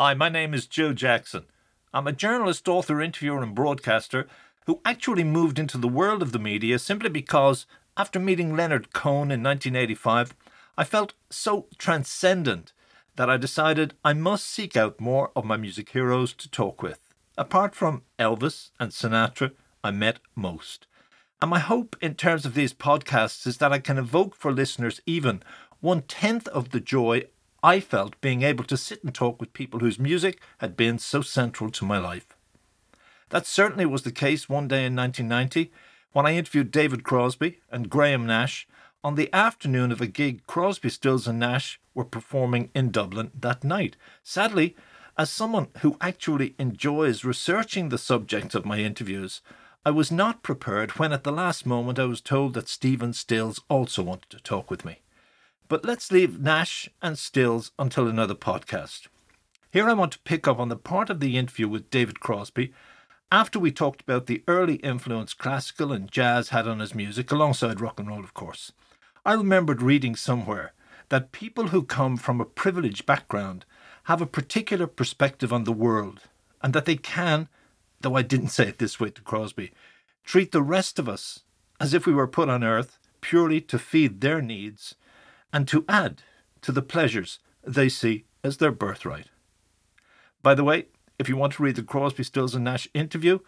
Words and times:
Hi, 0.00 0.14
my 0.14 0.28
name 0.28 0.54
is 0.54 0.68
Joe 0.68 0.92
Jackson. 0.92 1.46
I'm 1.92 2.06
a 2.06 2.12
journalist, 2.12 2.68
author, 2.68 3.00
interviewer, 3.00 3.42
and 3.42 3.52
broadcaster 3.52 4.28
who 4.66 4.80
actually 4.84 5.24
moved 5.24 5.58
into 5.58 5.76
the 5.76 5.88
world 5.88 6.22
of 6.22 6.30
the 6.30 6.38
media 6.38 6.78
simply 6.78 7.10
because, 7.10 7.66
after 7.96 8.20
meeting 8.20 8.54
Leonard 8.54 8.92
Cohen 8.92 9.32
in 9.32 9.42
1985, 9.42 10.36
I 10.76 10.84
felt 10.84 11.14
so 11.30 11.66
transcendent 11.78 12.72
that 13.16 13.28
I 13.28 13.36
decided 13.36 13.94
I 14.04 14.12
must 14.12 14.46
seek 14.46 14.76
out 14.76 15.00
more 15.00 15.32
of 15.34 15.44
my 15.44 15.56
music 15.56 15.88
heroes 15.88 16.32
to 16.34 16.48
talk 16.48 16.80
with. 16.80 17.00
Apart 17.36 17.74
from 17.74 18.02
Elvis 18.20 18.70
and 18.78 18.92
Sinatra, 18.92 19.50
I 19.82 19.90
met 19.90 20.20
most. 20.36 20.86
And 21.42 21.50
my 21.50 21.58
hope 21.58 21.96
in 22.00 22.14
terms 22.14 22.46
of 22.46 22.54
these 22.54 22.72
podcasts 22.72 23.48
is 23.48 23.58
that 23.58 23.72
I 23.72 23.80
can 23.80 23.98
evoke 23.98 24.36
for 24.36 24.52
listeners 24.52 25.00
even 25.06 25.42
one 25.80 26.02
tenth 26.02 26.46
of 26.46 26.70
the 26.70 26.78
joy 26.78 27.24
I 27.62 27.80
felt 27.80 28.20
being 28.20 28.42
able 28.42 28.64
to 28.64 28.76
sit 28.76 29.02
and 29.02 29.12
talk 29.12 29.40
with 29.40 29.52
people 29.52 29.80
whose 29.80 29.98
music 29.98 30.40
had 30.58 30.76
been 30.76 30.98
so 30.98 31.22
central 31.22 31.70
to 31.70 31.84
my 31.84 31.98
life. 31.98 32.36
That 33.30 33.46
certainly 33.46 33.84
was 33.84 34.02
the 34.02 34.12
case 34.12 34.48
one 34.48 34.68
day 34.68 34.86
in 34.86 34.94
1990 34.94 35.72
when 36.12 36.24
I 36.24 36.36
interviewed 36.36 36.70
David 36.70 37.02
Crosby 37.02 37.58
and 37.70 37.90
Graham 37.90 38.26
Nash 38.26 38.68
on 39.02 39.16
the 39.16 39.32
afternoon 39.34 39.90
of 39.90 40.00
a 40.00 40.06
gig 40.06 40.46
Crosby, 40.46 40.88
Stills, 40.88 41.26
and 41.26 41.40
Nash 41.40 41.80
were 41.94 42.04
performing 42.04 42.70
in 42.76 42.90
Dublin 42.92 43.32
that 43.34 43.64
night. 43.64 43.96
Sadly, 44.22 44.76
as 45.16 45.28
someone 45.28 45.66
who 45.80 45.96
actually 46.00 46.54
enjoys 46.60 47.24
researching 47.24 47.88
the 47.88 47.98
subjects 47.98 48.54
of 48.54 48.64
my 48.64 48.78
interviews, 48.78 49.40
I 49.84 49.90
was 49.90 50.12
not 50.12 50.44
prepared 50.44 50.92
when 50.92 51.12
at 51.12 51.24
the 51.24 51.32
last 51.32 51.66
moment 51.66 51.98
I 51.98 52.04
was 52.04 52.20
told 52.20 52.54
that 52.54 52.68
Stephen 52.68 53.12
Stills 53.12 53.60
also 53.68 54.04
wanted 54.04 54.30
to 54.30 54.40
talk 54.40 54.70
with 54.70 54.84
me. 54.84 55.00
But 55.68 55.84
let's 55.84 56.10
leave 56.10 56.40
Nash 56.40 56.88
and 57.02 57.18
Stills 57.18 57.72
until 57.78 58.08
another 58.08 58.34
podcast. 58.34 59.06
Here 59.70 59.86
I 59.86 59.92
want 59.92 60.12
to 60.12 60.18
pick 60.20 60.48
up 60.48 60.58
on 60.58 60.70
the 60.70 60.76
part 60.76 61.10
of 61.10 61.20
the 61.20 61.36
interview 61.36 61.68
with 61.68 61.90
David 61.90 62.20
Crosby 62.20 62.72
after 63.30 63.58
we 63.58 63.70
talked 63.70 64.00
about 64.00 64.26
the 64.26 64.42
early 64.48 64.76
influence 64.76 65.34
classical 65.34 65.92
and 65.92 66.10
jazz 66.10 66.48
had 66.48 66.66
on 66.66 66.78
his 66.78 66.94
music, 66.94 67.30
alongside 67.30 67.82
rock 67.82 68.00
and 68.00 68.08
roll, 68.08 68.24
of 68.24 68.32
course. 68.32 68.72
I 69.26 69.34
remembered 69.34 69.82
reading 69.82 70.16
somewhere 70.16 70.72
that 71.10 71.32
people 71.32 71.68
who 71.68 71.82
come 71.82 72.16
from 72.16 72.40
a 72.40 72.46
privileged 72.46 73.04
background 73.04 73.66
have 74.04 74.22
a 74.22 74.26
particular 74.26 74.86
perspective 74.86 75.52
on 75.52 75.64
the 75.64 75.72
world, 75.72 76.22
and 76.62 76.72
that 76.72 76.86
they 76.86 76.96
can, 76.96 77.48
though 78.00 78.16
I 78.16 78.22
didn't 78.22 78.48
say 78.48 78.68
it 78.68 78.78
this 78.78 78.98
way 78.98 79.10
to 79.10 79.20
Crosby, 79.20 79.72
treat 80.24 80.52
the 80.52 80.62
rest 80.62 80.98
of 80.98 81.10
us 81.10 81.40
as 81.78 81.92
if 81.92 82.06
we 82.06 82.14
were 82.14 82.26
put 82.26 82.48
on 82.48 82.64
earth 82.64 82.98
purely 83.20 83.60
to 83.60 83.78
feed 83.78 84.22
their 84.22 84.40
needs 84.40 84.94
and 85.52 85.66
to 85.68 85.84
add 85.88 86.22
to 86.62 86.72
the 86.72 86.82
pleasures 86.82 87.38
they 87.64 87.88
see 87.88 88.24
as 88.44 88.56
their 88.58 88.72
birthright. 88.72 89.26
By 90.42 90.54
the 90.54 90.64
way, 90.64 90.86
if 91.18 91.28
you 91.28 91.36
want 91.36 91.54
to 91.54 91.62
read 91.62 91.76
the 91.76 91.82
Crosby, 91.82 92.22
Stills 92.22 92.54
and 92.54 92.64
Nash 92.64 92.88
interview 92.94 93.40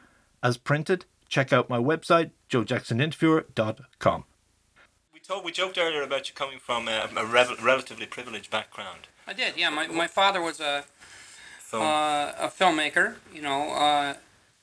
as 0.42 0.56
printed, 0.56 1.04
check 1.28 1.52
out 1.52 1.68
my 1.70 1.78
website, 1.78 2.30
joejacksoninterviewer.com. 2.50 4.24
We 5.12 5.20
told 5.20 5.44
we 5.44 5.52
joked 5.52 5.78
earlier 5.78 6.02
about 6.02 6.28
you 6.28 6.34
coming 6.34 6.58
from 6.58 6.88
a, 6.88 7.08
a 7.16 7.24
rev- 7.24 7.62
relatively 7.62 8.06
privileged 8.06 8.50
background. 8.50 9.06
I 9.26 9.32
did, 9.32 9.56
yeah. 9.56 9.70
My, 9.70 9.86
my 9.86 10.06
father 10.08 10.40
was 10.42 10.60
a 10.60 10.84
Film. 11.60 11.82
uh, 11.84 12.32
a 12.38 12.48
filmmaker, 12.48 13.14
you 13.32 13.42
know, 13.42 13.70
uh, 13.70 14.14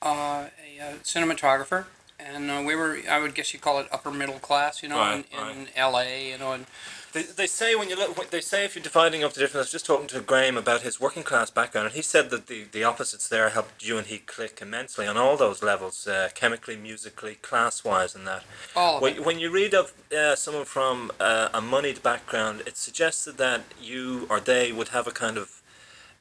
uh, 0.02 0.46
a, 0.78 0.80
uh 0.80 0.92
cinematographer, 1.02 1.86
and 2.20 2.50
uh, 2.50 2.62
we 2.66 2.74
were 2.76 2.98
I 3.08 3.18
would 3.18 3.34
guess 3.34 3.54
you 3.54 3.60
call 3.60 3.78
it 3.80 3.88
upper 3.90 4.10
middle 4.10 4.38
class, 4.38 4.82
you 4.82 4.90
know, 4.90 4.98
Right, 4.98 5.24
in, 5.32 5.38
in 5.38 5.58
right. 5.58 5.68
L.A. 5.74 6.30
You 6.32 6.36
know, 6.38 6.52
and 6.52 6.66
They, 7.12 7.22
they 7.22 7.46
say 7.46 7.74
when 7.74 7.88
you 7.88 7.96
look, 7.96 8.30
they 8.30 8.40
say 8.40 8.64
if 8.64 8.74
you're 8.74 8.82
dividing 8.82 9.24
up 9.24 9.32
the 9.32 9.40
difference. 9.40 9.56
I 9.56 9.66
was 9.66 9.72
just 9.72 9.86
talking 9.86 10.08
to 10.08 10.20
Graham 10.20 10.56
about 10.56 10.82
his 10.82 11.00
working 11.00 11.22
class 11.22 11.50
background, 11.50 11.86
and 11.86 11.96
he 11.96 12.02
said 12.02 12.30
that 12.30 12.46
the, 12.48 12.64
the 12.70 12.84
opposites 12.84 13.28
there 13.28 13.48
helped 13.48 13.86
you 13.86 13.96
and 13.96 14.06
he 14.06 14.18
click 14.18 14.58
immensely 14.60 15.06
on 15.06 15.16
all 15.16 15.36
those 15.36 15.62
levels, 15.62 16.06
uh, 16.06 16.28
chemically, 16.34 16.76
musically, 16.76 17.36
class 17.36 17.82
wise, 17.82 18.14
and 18.14 18.26
that. 18.26 18.44
all 18.76 19.00
When, 19.00 19.24
when 19.24 19.38
you 19.38 19.50
read 19.50 19.74
of 19.74 19.94
uh, 20.16 20.36
someone 20.36 20.66
from 20.66 21.10
uh, 21.18 21.48
a 21.54 21.60
moneyed 21.60 22.02
background, 22.02 22.62
it 22.66 22.76
suggested 22.76 23.38
that 23.38 23.62
you 23.80 24.26
or 24.28 24.40
they 24.40 24.70
would 24.72 24.88
have 24.88 25.06
a 25.06 25.12
kind 25.12 25.38
of 25.38 25.62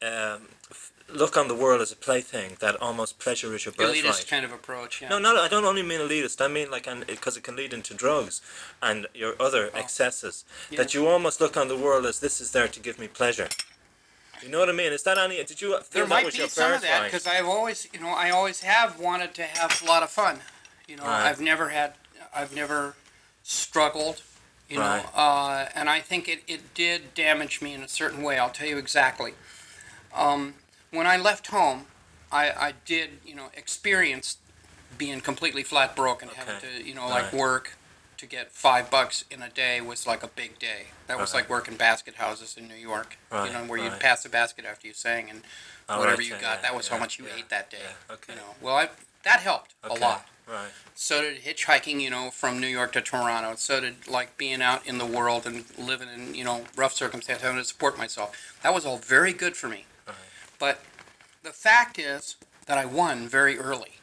um, 0.02 0.48
look 1.10 1.38
on 1.38 1.48
the 1.48 1.56
world 1.56 1.82
as 1.82 1.92
a 1.92 1.96
plaything, 1.96 2.58
that 2.60 2.76
almost 2.82 3.18
pleasure 3.20 3.56
is 3.56 3.66
your 3.66 3.74
birthright. 3.74 4.04
elitist 4.04 4.28
kind 4.28 4.44
of 4.44 4.52
approach. 4.52 5.02
Yeah. 5.02 5.10
No, 5.10 5.20
no, 5.20 5.42
I 5.42 5.48
don't 5.48 5.64
only 5.66 5.84
mean 5.84 6.00
elitist. 6.02 6.42
I 6.44 6.48
mean 6.48 6.70
like, 6.70 6.88
because 7.08 7.38
it 7.38 7.44
can 7.44 7.56
lead 7.56 7.74
into 7.74 7.94
drugs 7.94 8.42
and 8.82 9.08
your 9.14 9.36
other 9.42 9.70
Oh. 9.74 9.78
excesses. 9.80 10.44
Yeah. 10.70 10.78
That 10.78 10.94
you 10.94 11.08
almost 11.08 11.40
look 11.40 11.56
on 11.56 11.68
the 11.70 11.78
world 11.78 12.06
as 12.06 12.20
this 12.20 12.42
is 12.42 12.52
there 12.52 12.68
to 12.68 12.80
give 12.80 13.00
me 13.00 13.08
pleasure. 13.08 13.48
You 14.42 14.50
know 14.50 14.60
what 14.60 14.70
I 14.70 14.74
mean? 14.74 14.92
Is 14.94 15.02
that 15.04 15.18
any? 15.18 15.38
Did 15.44 15.62
you 15.62 15.70
feel 15.72 15.84
There 15.92 16.04
that 16.04 16.10
might 16.10 16.26
was 16.26 16.36
be 16.36 16.40
your 16.42 16.50
some 16.50 16.74
of 16.74 16.82
that 16.82 17.06
because 17.06 17.26
I've 17.26 17.48
always, 17.48 17.88
you 17.94 18.00
know, 18.00 18.10
I 18.10 18.30
always 18.30 18.62
have 18.62 19.00
wanted 19.00 19.34
to 19.36 19.44
have 19.44 19.82
a 19.82 19.86
lot 19.86 20.04
of 20.04 20.10
fun. 20.12 20.42
You 20.88 20.98
know, 20.98 21.04
Right. 21.04 21.26
I've 21.28 21.42
never 21.42 21.70
had, 21.70 21.94
I've 22.36 22.54
never 22.54 22.96
struggled. 23.44 24.22
You 24.70 24.80
Right. 24.80 25.02
know, 25.04 25.10
uh, 25.20 25.70
and 25.74 25.90
I 25.90 26.02
think 26.02 26.28
it, 26.28 26.44
it 26.48 26.74
did 26.74 27.14
damage 27.14 27.62
me 27.62 27.74
in 27.74 27.82
a 27.82 27.88
certain 27.88 28.22
way. 28.22 28.38
I'll 28.38 28.50
tell 28.52 28.68
you 28.68 28.78
exactly. 28.78 29.34
Um, 30.14 30.56
when 30.92 31.08
I 31.08 31.18
left 31.18 31.48
home, 31.48 31.86
I, 32.32 32.50
I 32.52 32.74
did, 32.86 33.20
you 33.26 33.36
know, 33.36 33.50
experience 33.56 34.38
being 34.98 35.22
completely 35.22 35.64
flat 35.64 35.96
broke 35.96 36.22
and 36.22 36.32
having 36.32 36.56
to, 36.62 36.84
you 36.84 36.94
know, 36.94 37.08
like 37.08 37.26
Right. 37.26 37.34
work 37.34 37.78
to 38.18 38.26
get 38.26 38.52
five 38.52 38.90
bucks 38.90 39.24
in 39.30 39.44
a 39.44 39.50
day 39.50 39.80
was 39.80 40.08
like 40.08 40.24
a 40.24 40.28
big 40.28 40.58
day. 40.60 40.88
That 41.08 41.20
was 41.20 41.34
Right. 41.34 41.42
like 41.42 41.50
working 41.50 41.76
basket 41.76 42.16
houses 42.16 42.58
in 42.58 42.68
New 42.68 42.76
York. 42.76 43.18
Right, 43.30 43.48
You 43.48 43.54
know, 43.54 43.64
where 43.66 43.80
you'd 43.80 44.00
pass 44.00 44.24
the 44.24 44.30
basket 44.30 44.66
after 44.66 44.88
you 44.88 44.94
sang 44.94 45.30
and 45.30 45.44
Oh, 45.90 46.00
whatever 46.00 46.22
you 46.22 46.36
got, 46.36 46.62
that 46.64 46.76
was 46.76 46.90
how 46.90 46.98
much 46.98 47.18
you 47.18 47.28
yeah, 47.28 47.36
ate 47.38 47.50
that 47.50 47.70
day. 47.70 47.78
yeah, 47.82 48.14
okay. 48.16 48.34
You 48.34 48.40
know, 48.40 48.56
well, 48.60 48.76
I, 48.76 48.90
that 49.24 49.40
helped 49.40 49.74
a 49.84 49.94
lot. 49.94 50.28
Right. 50.46 50.68
So 50.96 51.22
did 51.22 51.44
hitchhiking, 51.44 52.02
you 52.02 52.10
know, 52.10 52.30
from 52.32 52.60
New 52.60 52.68
York 52.68 52.92
to 52.94 53.02
Toronto. 53.02 53.56
So 53.56 53.80
did 53.80 54.08
like 54.08 54.36
being 54.38 54.62
out 54.62 54.86
in 54.86 54.98
the 54.98 55.06
world 55.06 55.46
and 55.46 55.64
living 55.78 56.10
in, 56.14 56.34
you 56.36 56.44
know, 56.44 56.64
rough 56.76 56.94
circumstances, 56.94 57.44
having 57.44 57.60
to 57.60 57.64
support 57.66 57.98
myself. 57.98 58.58
That 58.64 58.74
was 58.74 58.86
all 58.86 58.98
very 58.98 59.32
good 59.32 59.56
for 59.56 59.70
me. 59.70 59.86
But 60.60 60.82
the 61.44 61.52
fact 61.52 62.00
is 62.00 62.36
that 62.66 62.78
I 62.78 62.86
won 62.86 63.28
very 63.28 63.58
early. 63.58 63.94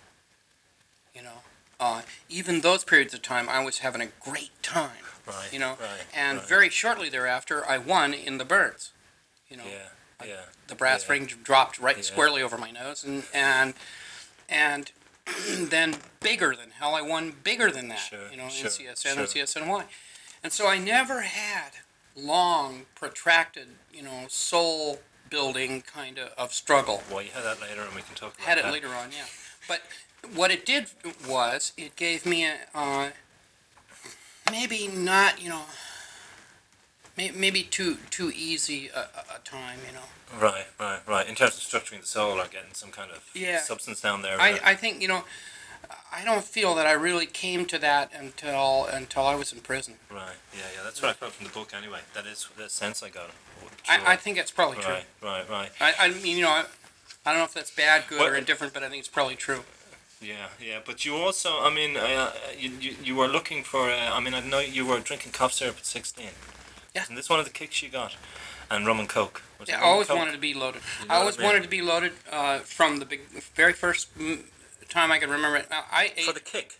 You 1.14 1.22
know, 1.22 1.42
uh, 1.78 2.02
even 2.28 2.60
those 2.60 2.84
periods 2.84 3.14
of 3.14 3.22
time, 3.22 3.48
I 3.48 3.62
was 3.64 3.78
having 3.78 4.00
a 4.00 4.06
great 4.20 4.50
time. 4.62 4.90
Right. 5.26 5.52
You 5.52 5.58
know, 5.58 5.76
Right. 5.80 6.04
and 6.12 6.38
right. 6.38 6.46
very 6.48 6.68
shortly 6.70 7.08
thereafter, 7.08 7.66
I 7.66 7.78
won 7.78 8.12
in 8.12 8.38
the 8.38 8.44
Byrds. 8.44 8.90
You 9.48 9.56
know, 9.58 9.64
Yeah. 9.66 9.88
Yeah. 10.26 10.44
the 10.68 10.74
brass 10.74 11.04
Yeah. 11.04 11.12
ring 11.12 11.26
dropped 11.26 11.78
right 11.78 11.96
Yeah. 11.96 12.02
squarely 12.02 12.42
over 12.42 12.56
my 12.58 12.70
nose, 12.70 13.04
and 13.04 13.24
and 13.32 13.74
and 14.48 14.92
then 15.26 16.00
bigger 16.20 16.54
than 16.54 16.72
hell, 16.72 16.94
I 16.94 17.00
won 17.00 17.30
bigger 17.30 17.70
than 17.70 17.88
that. 17.88 17.98
Sure, 17.98 18.30
you 18.30 18.36
know, 18.36 18.48
sure, 18.48 18.68
NCSN 18.68 19.18
and 19.18 19.28
sure. 19.28 19.44
CSNY, 19.44 19.86
and 20.42 20.52
so 20.52 20.66
I 20.66 20.76
never 20.78 21.22
had 21.22 21.72
long, 22.14 22.86
protracted, 22.94 23.76
you 23.92 24.02
know, 24.02 24.26
soul 24.28 25.02
building 25.30 25.82
kind 25.82 26.18
of, 26.18 26.30
of 26.38 26.52
struggle. 26.52 27.02
Well, 27.10 27.22
you 27.22 27.30
had 27.32 27.44
that 27.44 27.60
later, 27.60 27.82
and 27.82 27.94
we 27.94 28.02
can 28.02 28.14
talk 28.14 28.34
about 28.34 28.46
Had 28.46 28.58
it 28.58 28.64
that. 28.64 28.72
later 28.72 28.88
on, 28.88 29.10
yeah. 29.12 29.24
But 29.68 29.80
what 30.34 30.50
it 30.50 30.64
did 30.66 30.86
was 31.28 31.72
it 31.76 31.96
gave 31.96 32.24
me 32.26 32.44
a 32.46 32.54
uh, 32.74 33.10
maybe 34.50 34.88
not, 34.88 35.42
you 35.42 35.48
know. 35.48 35.62
may- 37.16 37.30
Maybe 37.30 37.62
too 37.62 37.98
too 38.10 38.30
easy 38.34 38.88
a, 38.88 39.00
a 39.34 39.38
time, 39.44 39.78
you 39.86 39.92
know. 39.92 40.40
Right. 40.40 40.66
Right. 40.80 41.00
Right. 41.06 41.28
In 41.28 41.34
terms 41.34 41.54
of 41.56 41.62
structuring 41.62 42.00
the 42.00 42.06
soul 42.06 42.40
or 42.40 42.44
getting 42.46 42.72
some 42.74 42.90
kind 42.90 43.10
of 43.10 43.28
Yeah. 43.34 43.60
substance 43.60 44.00
down 44.00 44.22
there. 44.22 44.40
I, 44.40 44.58
I 44.64 44.74
think 44.74 45.00
you 45.00 45.08
know 45.08 45.24
I 46.14 46.24
don't 46.24 46.44
feel 46.44 46.74
that 46.76 46.86
I 46.86 46.92
really 46.92 47.26
came 47.26 47.66
to 47.66 47.78
that 47.78 48.12
until 48.16 48.86
until 48.86 49.24
I 49.26 49.34
was 49.34 49.52
in 49.52 49.60
prison. 49.60 49.94
Right. 50.10 50.36
Yeah. 50.52 50.60
Yeah. 50.76 50.82
That's 50.84 51.02
what 51.02 51.10
I 51.10 51.14
felt 51.14 51.32
from 51.32 51.46
the 51.46 51.52
book. 51.52 51.72
Anyway, 51.76 52.00
that 52.14 52.26
is 52.26 52.48
the 52.56 52.68
sense 52.68 53.02
I 53.02 53.08
got. 53.08 53.30
I, 53.88 54.12
I 54.12 54.16
think 54.16 54.38
it's 54.38 54.50
probably 54.50 54.78
true. 54.78 54.94
Right. 54.94 55.04
Right. 55.22 55.50
Right. 55.50 55.70
I, 55.80 55.94
I 55.98 56.08
mean 56.10 56.36
you 56.36 56.44
know 56.44 56.50
I, 56.50 56.64
I 57.26 57.30
don't 57.32 57.40
know 57.40 57.44
if 57.44 57.54
that's 57.54 57.70
bad, 57.70 58.04
good, 58.08 58.20
or 58.20 58.34
indifferent, 58.34 58.74
but 58.74 58.82
I 58.82 58.88
think 58.88 59.00
it's 59.00 59.08
probably 59.08 59.36
true. 59.36 59.60
Yeah, 60.20 60.48
yeah, 60.64 60.78
but 60.84 61.04
you 61.04 61.16
also, 61.16 61.60
I 61.60 61.74
mean, 61.74 61.96
uh, 61.98 62.32
you, 62.58 62.70
you 62.80 62.96
you 63.02 63.14
were 63.14 63.28
looking 63.28 63.62
for, 63.62 63.90
uh, 63.90 64.10
I 64.12 64.20
mean, 64.20 64.32
I 64.32 64.40
know 64.40 64.58
you 64.60 64.86
were 64.86 64.98
drinking 65.00 65.32
cough 65.32 65.52
syrup 65.52 65.76
at 65.78 65.84
16. 65.84 66.26
Yeah. 66.94 67.02
Isn't 67.02 67.14
this 67.14 67.28
one 67.28 67.40
of 67.40 67.44
the 67.44 67.50
kicks 67.50 67.82
you 67.82 67.90
got? 67.90 68.16
And 68.70 68.86
rum 68.86 69.00
and 69.00 69.08
coke. 69.08 69.42
Was 69.60 69.68
Yeah, 69.68 69.80
I 69.80 69.84
always 69.84 70.08
coke? 70.08 70.16
wanted 70.16 70.32
to 70.32 70.38
be 70.38 70.54
loaded. 70.54 70.80
You 71.02 71.08
I 71.10 71.16
always 71.16 71.36
I 71.36 71.40
mean? 71.40 71.46
wanted 71.48 71.62
to 71.64 71.68
be 71.68 71.82
loaded 71.82 72.12
uh, 72.32 72.60
from 72.60 72.98
the 73.00 73.04
big, 73.04 73.20
very 73.54 73.74
first 73.74 74.08
mm, 74.84 74.88
time 74.88 75.12
I 75.12 75.18
could 75.18 75.28
remember 75.30 75.56
it. 75.58 75.66
I 75.70 76.12
ate 76.16 76.24
For 76.24 76.32
the 76.32 76.40
kick. 76.40 76.78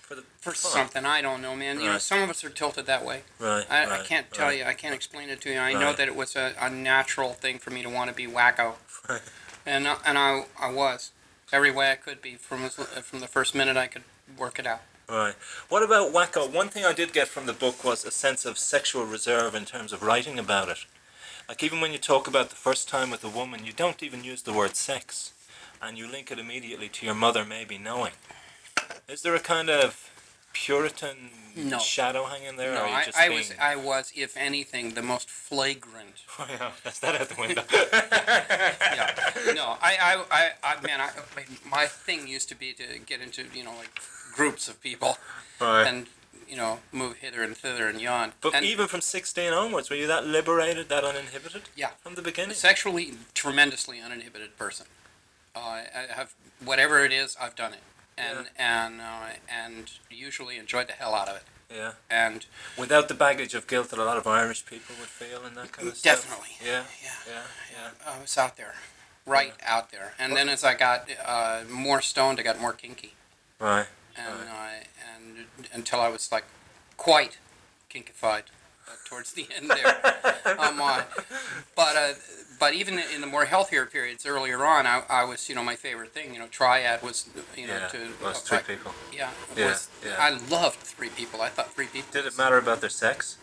For 0.00 0.14
the 0.16 0.22
for 0.40 0.50
fun. 0.52 0.72
something 0.72 1.04
I 1.06 1.22
don't 1.22 1.40
know, 1.40 1.54
man. 1.56 1.80
You 1.80 1.86
know, 1.86 1.98
some 1.98 2.20
of 2.22 2.28
us 2.30 2.44
are 2.44 2.50
tilted 2.50 2.86
that 2.86 3.04
way. 3.04 3.22
Right. 3.38 3.64
I, 3.70 4.00
I 4.00 4.02
can't 4.04 4.30
tell 4.32 4.48
right. 4.48 4.58
you. 4.58 4.64
I 4.64 4.74
can't 4.74 4.94
explain 4.94 5.30
it 5.30 5.40
to 5.42 5.50
you. 5.50 5.58
I 5.58 5.72
know 5.72 5.92
that 5.94 6.06
it 6.08 6.14
was 6.16 6.36
a, 6.36 6.52
a 6.60 6.68
natural 6.68 7.32
thing 7.32 7.58
for 7.58 7.70
me 7.70 7.82
to 7.82 7.88
want 7.88 8.10
to 8.10 8.14
be 8.16 8.26
wacko, 8.26 8.74
Right. 9.08 9.22
and 9.64 9.88
I- 9.88 9.98
and 10.04 10.18
I 10.18 10.44
I 10.60 10.70
was 10.70 11.12
every 11.52 11.70
way 11.70 11.90
I 11.90 11.94
could 11.94 12.20
be 12.20 12.34
from 12.34 12.68
from 12.68 13.20
the 13.20 13.28
first 13.28 13.54
minute 13.54 13.76
I 13.76 13.86
could 13.86 14.02
work 14.36 14.58
it 14.58 14.66
out. 14.66 14.82
Right. 15.08 15.34
What 15.68 15.82
about 15.82 16.12
wacko? 16.12 16.50
One 16.50 16.68
thing 16.68 16.84
I 16.84 16.92
did 16.92 17.12
get 17.12 17.28
from 17.28 17.46
the 17.46 17.52
book 17.52 17.82
was 17.84 18.04
a 18.04 18.10
sense 18.10 18.44
of 18.44 18.58
sexual 18.58 19.04
reserve 19.04 19.54
in 19.54 19.64
terms 19.64 19.92
of 19.92 20.02
writing 20.02 20.38
about 20.38 20.68
it. 20.68 20.84
Like 21.48 21.62
even 21.62 21.80
when 21.80 21.92
you 21.92 21.98
talk 21.98 22.26
about 22.26 22.50
the 22.50 22.56
first 22.56 22.88
time 22.88 23.10
with 23.10 23.24
a 23.24 23.28
woman, 23.28 23.64
you 23.64 23.72
don't 23.72 24.02
even 24.02 24.24
use 24.24 24.42
the 24.42 24.52
word 24.52 24.76
sex, 24.76 25.32
and 25.82 25.98
you 25.98 26.08
link 26.08 26.30
it 26.30 26.38
immediately 26.38 26.88
to 26.88 27.06
your 27.06 27.14
mother 27.14 27.44
maybe 27.44 27.76
knowing. 27.76 28.12
Is 29.08 29.22
there 29.22 29.34
a 29.34 29.40
kind 29.40 29.68
of 29.68 30.10
Puritan 30.52 31.30
No. 31.56 31.78
shadow 31.78 32.24
hanging 32.24 32.56
there? 32.56 32.72
No, 32.74 32.80
or 32.80 32.84
are 32.84 32.88
you 32.88 33.12
I, 33.16 33.24
I 33.24 33.28
being... 33.28 33.38
was, 33.38 33.52
I 33.60 33.76
was, 33.76 34.12
if 34.14 34.36
anything, 34.36 34.94
the 34.94 35.02
most 35.02 35.28
flagrant. 35.28 36.08
Oh, 36.38 36.46
yeah, 36.48 36.70
that's 36.82 36.98
that 37.00 37.20
out 37.20 37.28
the 37.28 37.40
window. 37.40 37.62
Yeah. 37.72 39.54
No, 39.54 39.76
I, 39.82 39.96
I, 40.00 40.24
I, 40.30 40.50
I 40.62 40.80
man, 40.80 41.00
I, 41.00 41.10
my 41.68 41.86
thing 41.86 42.26
used 42.26 42.48
to 42.50 42.54
be 42.54 42.72
to 42.74 42.98
get 43.04 43.20
into, 43.20 43.44
you 43.54 43.64
know, 43.64 43.74
like 43.76 44.00
groups 44.34 44.68
of 44.68 44.80
people 44.80 45.18
right. 45.60 45.86
and, 45.86 46.06
you 46.48 46.56
know, 46.56 46.78
move 46.92 47.16
hither 47.16 47.42
and 47.42 47.56
thither 47.56 47.88
and 47.88 48.00
yon. 48.00 48.32
But 48.40 48.54
and 48.54 48.64
even 48.64 48.86
from 48.86 49.00
16 49.00 49.52
onwards, 49.52 49.90
were 49.90 49.96
you 49.96 50.06
that 50.06 50.26
liberated, 50.26 50.88
that 50.88 51.04
uninhibited? 51.04 51.62
Yeah. 51.76 51.90
From 52.00 52.14
the 52.14 52.22
beginning? 52.22 52.54
sexually 52.54 53.14
tremendously 53.34 54.00
uninhibited 54.00 54.56
person. 54.56 54.86
Uh, 55.54 55.58
I 55.94 56.06
have 56.14 56.34
whatever 56.64 57.04
it 57.04 57.12
is, 57.12 57.36
I've 57.40 57.54
done 57.54 57.72
it, 57.74 57.80
and 58.16 58.46
and 58.58 59.00
uh, 59.00 59.30
and 59.48 59.90
usually 60.10 60.56
enjoyed 60.58 60.88
the 60.88 60.92
hell 60.94 61.14
out 61.14 61.28
of 61.28 61.36
it. 61.36 61.42
Yeah. 61.74 61.92
And 62.10 62.44
Without 62.78 63.08
the 63.08 63.14
baggage 63.14 63.54
of 63.54 63.66
guilt 63.66 63.88
that 63.90 63.98
a 63.98 64.04
lot 64.04 64.18
of 64.18 64.26
Irish 64.26 64.66
people 64.66 64.94
would 65.00 65.08
feel 65.08 65.42
and 65.44 65.56
that 65.56 65.72
kind 65.72 65.88
of 65.88 65.96
stuff. 65.96 66.16
Definitely. 66.22 66.56
Yeah. 66.62 66.84
yeah, 67.02 67.10
Yeah. 67.26 67.42
Yeah. 67.72 68.12
I 68.14 68.20
was 68.20 68.36
out 68.36 68.58
there, 68.58 68.74
right 69.24 69.54
out 69.66 69.90
there. 69.90 70.12
And 70.18 70.36
then 70.36 70.50
as 70.50 70.64
I 70.64 70.74
got 70.74 71.08
uh, 71.24 71.60
more 71.70 72.02
stoned, 72.02 72.38
I 72.38 72.42
got 72.42 72.60
more 72.60 72.74
kinky, 72.74 73.14
Right. 73.58 73.86
and 74.16 74.34
uh, 74.50 74.84
and 75.14 75.46
until 75.72 76.00
I 76.00 76.08
was 76.08 76.30
like 76.30 76.44
quite 76.98 77.38
kinkified 77.90 78.44
uh, 78.50 78.61
towards 79.04 79.32
the 79.32 79.46
end 79.56 79.70
there. 79.70 80.58
um, 80.58 80.80
uh, 80.80 81.02
but 81.76 81.96
uh, 81.96 82.12
but 82.60 82.74
even 82.74 82.98
in 83.14 83.20
the 83.20 83.26
more 83.26 83.44
healthier 83.44 83.86
periods 83.86 84.24
earlier 84.26 84.64
on, 84.64 84.86
I, 84.86 85.02
I 85.08 85.24
was 85.24 85.48
you 85.48 85.54
know 85.54 85.62
my 85.64 85.76
favorite 85.76 86.12
thing. 86.12 86.32
You 86.34 86.40
know, 86.40 86.46
triad 86.46 87.02
was 87.02 87.28
you 87.56 87.66
know 87.66 87.74
Yeah. 87.74 87.88
to 87.88 87.98
it's 88.04 88.22
uh, 88.24 88.32
three 88.32 88.56
like- 88.58 88.66
people. 88.68 88.92
Yeah, 89.12 89.30
Yeah, 89.56 89.68
was, 89.70 89.88
yeah. 90.04 90.16
I 90.18 90.30
loved 90.48 90.78
three 90.80 91.08
people. 91.10 91.40
I 91.42 91.48
thought 91.48 91.72
three 91.74 91.86
people. 91.86 92.08
Did 92.12 92.26
it 92.26 92.36
matter 92.38 92.58
about 92.58 92.80
their 92.80 92.90
sex? 92.90 93.38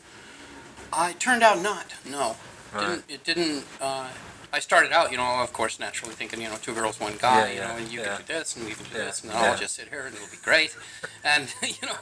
Uh, 0.92 1.10
it 1.12 1.19
turned 1.19 1.44
out 1.44 1.62
not. 1.62 1.94
No, 2.10 2.36
Right. 2.74 2.81
didn't, 2.88 3.06
it 3.10 3.24
didn't. 3.24 3.63
Uh, 3.81 4.07
I 4.51 4.57
started 4.60 4.92
out, 4.92 5.12
you 5.12 5.18
know, 5.18 5.42
of 5.44 5.54
course, 5.54 5.80
naturally 5.80 6.16
thinking, 6.16 6.42
you 6.42 6.50
know, 6.50 6.56
two 6.56 6.74
girls, 6.74 7.00
one 7.00 7.13
guy, 7.19 7.40
Yeah, 7.40 7.48
you 7.54 7.60
yeah, 7.60 7.68
know, 7.68 7.75
and 7.78 7.92
you 7.92 8.00
yeah. 8.00 8.16
can 8.18 8.25
do 8.25 8.34
this, 8.34 8.56
and 8.56 8.66
we 8.66 8.72
can 8.72 8.86
do 8.86 8.94
this, 8.94 9.22
and. 9.24 9.31
I'll 9.31 9.56
just 9.56 9.75
sit 9.75 9.90
here, 9.90 10.06
and 10.07 10.16
it'll 10.16 10.28
be 10.28 10.38
great. 10.44 10.75
And 11.24 11.54
you 11.62 11.88
know, 11.88 11.98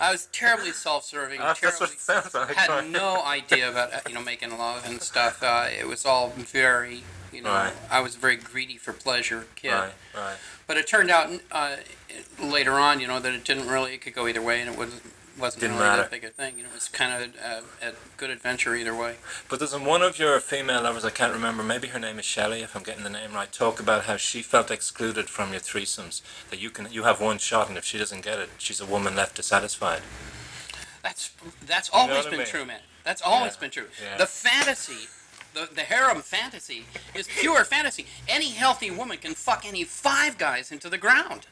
I 0.00 0.10
was 0.10 0.26
terribly 0.32 0.72
self-serving. 0.72 1.38
That's 1.38 1.60
terribly, 1.60 1.88
like. 2.34 2.56
had 2.56 2.68
right. 2.70 2.88
no 2.88 3.22
idea 3.22 3.70
about 3.70 3.92
uh, 3.92 4.00
you 4.08 4.14
know 4.14 4.22
making 4.22 4.56
love 4.56 4.84
and 4.86 5.00
stuff. 5.02 5.42
Uh, 5.42 5.68
it 5.68 5.86
was 5.86 6.06
all 6.06 6.30
very, 6.30 7.04
you 7.32 7.42
know, 7.42 7.50
Right. 7.50 7.72
I 7.90 8.00
was 8.00 8.16
a 8.16 8.18
very 8.18 8.36
greedy 8.36 8.78
for 8.78 8.92
pleasure 8.92 9.46
kid. 9.54 9.72
Right. 9.72 9.92
Right. 10.16 10.36
But 10.66 10.78
it 10.78 10.86
turned 10.86 11.10
out 11.10 11.30
uh, 11.52 11.76
later 12.42 12.72
on, 12.72 13.00
you 13.00 13.06
know, 13.08 13.20
that 13.20 13.34
it 13.34 13.44
didn't 13.44 13.68
really. 13.68 13.94
It 13.94 14.00
could 14.00 14.14
go 14.14 14.26
either 14.26 14.42
way, 14.42 14.60
and 14.60 14.70
it 14.70 14.78
wasn't 14.78 15.02
wasn't 15.40 15.62
Didn't 15.62 15.76
really 15.76 15.88
matter. 15.88 16.02
that 16.02 16.10
big 16.10 16.24
a 16.24 16.28
thing. 16.28 16.56
You 16.56 16.64
know, 16.64 16.68
it 16.70 16.74
was 16.74 16.88
kind 16.88 17.22
of 17.22 17.30
uh, 17.42 17.60
a 17.88 17.92
good 18.16 18.30
adventure 18.30 18.74
either 18.74 18.94
way. 18.94 19.16
But 19.48 19.58
doesn't 19.60 19.84
one 19.84 20.02
of 20.02 20.18
your 20.18 20.38
female 20.40 20.82
lovers, 20.82 21.04
I 21.04 21.10
can't 21.10 21.32
remember, 21.32 21.62
maybe 21.62 21.88
her 21.88 21.98
name 21.98 22.18
is 22.18 22.24
Shelley, 22.24 22.62
if 22.62 22.76
I'm 22.76 22.82
getting 22.82 23.04
the 23.04 23.10
name 23.10 23.32
right, 23.32 23.50
talk 23.50 23.80
about 23.80 24.04
how 24.04 24.16
she 24.16 24.42
felt 24.42 24.70
excluded 24.70 25.28
from 25.28 25.52
your 25.52 25.60
threesomes? 25.60 26.22
That 26.50 26.60
you 26.60 26.70
can 26.70 26.90
you 26.92 27.04
have 27.04 27.20
one 27.20 27.38
shot, 27.38 27.68
and 27.68 27.78
if 27.78 27.84
she 27.84 27.98
doesn't 27.98 28.22
get 28.24 28.38
it, 28.38 28.50
she's 28.58 28.80
a 28.80 28.86
woman 28.86 29.16
left 29.16 29.36
dissatisfied. 29.36 30.02
That's 31.02 31.30
that's 31.66 31.90
know 31.92 31.98
always 32.00 32.18
what 32.18 32.26
I 32.26 32.30
been 32.30 32.38
mean? 32.40 32.46
true, 32.48 32.64
man. 32.64 32.80
That's 33.04 33.22
always 33.22 33.54
Yeah, 33.54 33.60
been 33.60 33.70
true. 33.70 33.86
yeah. 34.02 34.16
The 34.18 34.26
fantasy, 34.26 35.08
the 35.54 35.68
the 35.74 35.82
harem 35.82 36.20
fantasy, 36.20 36.84
is 37.14 37.26
pure 37.28 37.64
fantasy. 37.64 38.06
Any 38.28 38.50
healthy 38.50 38.90
woman 38.90 39.16
can 39.18 39.34
fuck 39.34 39.64
any 39.66 39.84
five 39.84 40.36
guys 40.36 40.70
into 40.70 40.90
the 40.90 40.98
ground, 40.98 41.46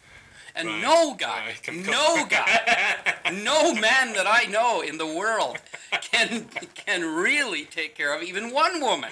and 0.55 0.69
Right, 0.69 0.83
no 0.83 1.15
guy, 1.15 1.47
right, 1.47 1.87
no 1.87 2.27
guy, 2.29 3.05
no 3.33 3.75
man 3.75 4.12
that 4.15 4.27
I 4.27 4.45
know 4.50 4.81
in 4.81 4.99
the 4.99 5.06
world 5.06 5.59
can 6.00 6.47
can 6.75 7.05
really 7.05 7.65
take 7.65 7.95
care 7.95 8.15
of 8.15 8.23
even 8.23 8.53
one 8.53 8.81
woman. 8.81 9.11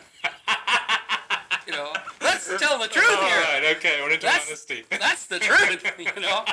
You 1.67 1.73
know, 1.73 1.93
let's 2.23 2.47
tell 2.59 2.79
the 2.79 2.87
truth 2.87 3.09
here. 3.09 3.19
All 3.19 3.61
right, 3.61 3.77
okay, 3.77 4.01
we're 4.01 4.11
into 4.11 4.27
That's, 4.27 4.65
that's 4.91 5.27
the 5.27 5.41
truth, 5.41 5.85
you 5.99 6.23
know. 6.23 6.45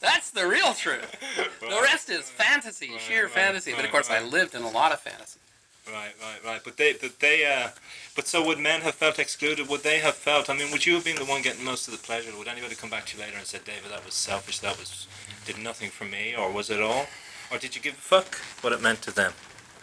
That's 0.00 0.30
the 0.30 0.46
real 0.46 0.72
truth. 0.72 1.14
The 1.60 1.80
rest 1.82 2.08
is 2.08 2.30
fantasy, 2.30 2.92
sheer 2.98 3.28
fantasy. 3.28 3.74
But 3.74 3.84
of 3.84 3.90
course, 3.90 4.08
I 4.08 4.22
lived 4.22 4.54
in 4.54 4.62
a 4.62 4.70
lot 4.70 4.92
of 4.92 5.00
fantasy. 5.00 5.40
Right, 5.86 6.14
right, 6.20 6.44
right. 6.44 6.60
But 6.64 6.76
they, 6.76 6.94
but 6.94 7.20
they, 7.20 7.46
uh, 7.46 7.68
but 8.16 8.26
so 8.26 8.44
would 8.44 8.58
men 8.58 8.80
have 8.80 8.96
felt 8.96 9.18
excluded? 9.18 9.68
Would 9.68 9.84
they 9.84 9.98
have 10.00 10.14
felt? 10.14 10.50
I 10.50 10.56
mean, 10.56 10.72
would 10.72 10.84
you 10.84 10.94
have 10.94 11.04
been 11.04 11.16
the 11.16 11.24
one 11.24 11.42
getting 11.42 11.64
most 11.64 11.86
of 11.86 11.92
the 11.92 12.04
pleasure? 12.04 12.36
Would 12.36 12.48
anybody 12.48 12.74
come 12.74 12.90
back 12.90 13.06
to 13.06 13.16
you 13.16 13.22
later 13.22 13.36
and 13.36 13.46
say, 13.46 13.58
David, 13.64 13.92
that 13.92 14.04
was 14.04 14.14
selfish. 14.14 14.58
That 14.58 14.78
was 14.78 15.06
did 15.44 15.58
nothing 15.58 15.90
for 15.90 16.04
me, 16.04 16.34
or 16.36 16.50
was 16.50 16.70
it 16.70 16.80
all? 16.80 17.06
Or 17.52 17.58
did 17.58 17.76
you 17.76 17.82
give 17.82 17.94
a 17.94 17.96
fuck 17.96 18.34
what 18.62 18.72
it 18.72 18.82
meant 18.82 19.02
to 19.02 19.14
them 19.14 19.32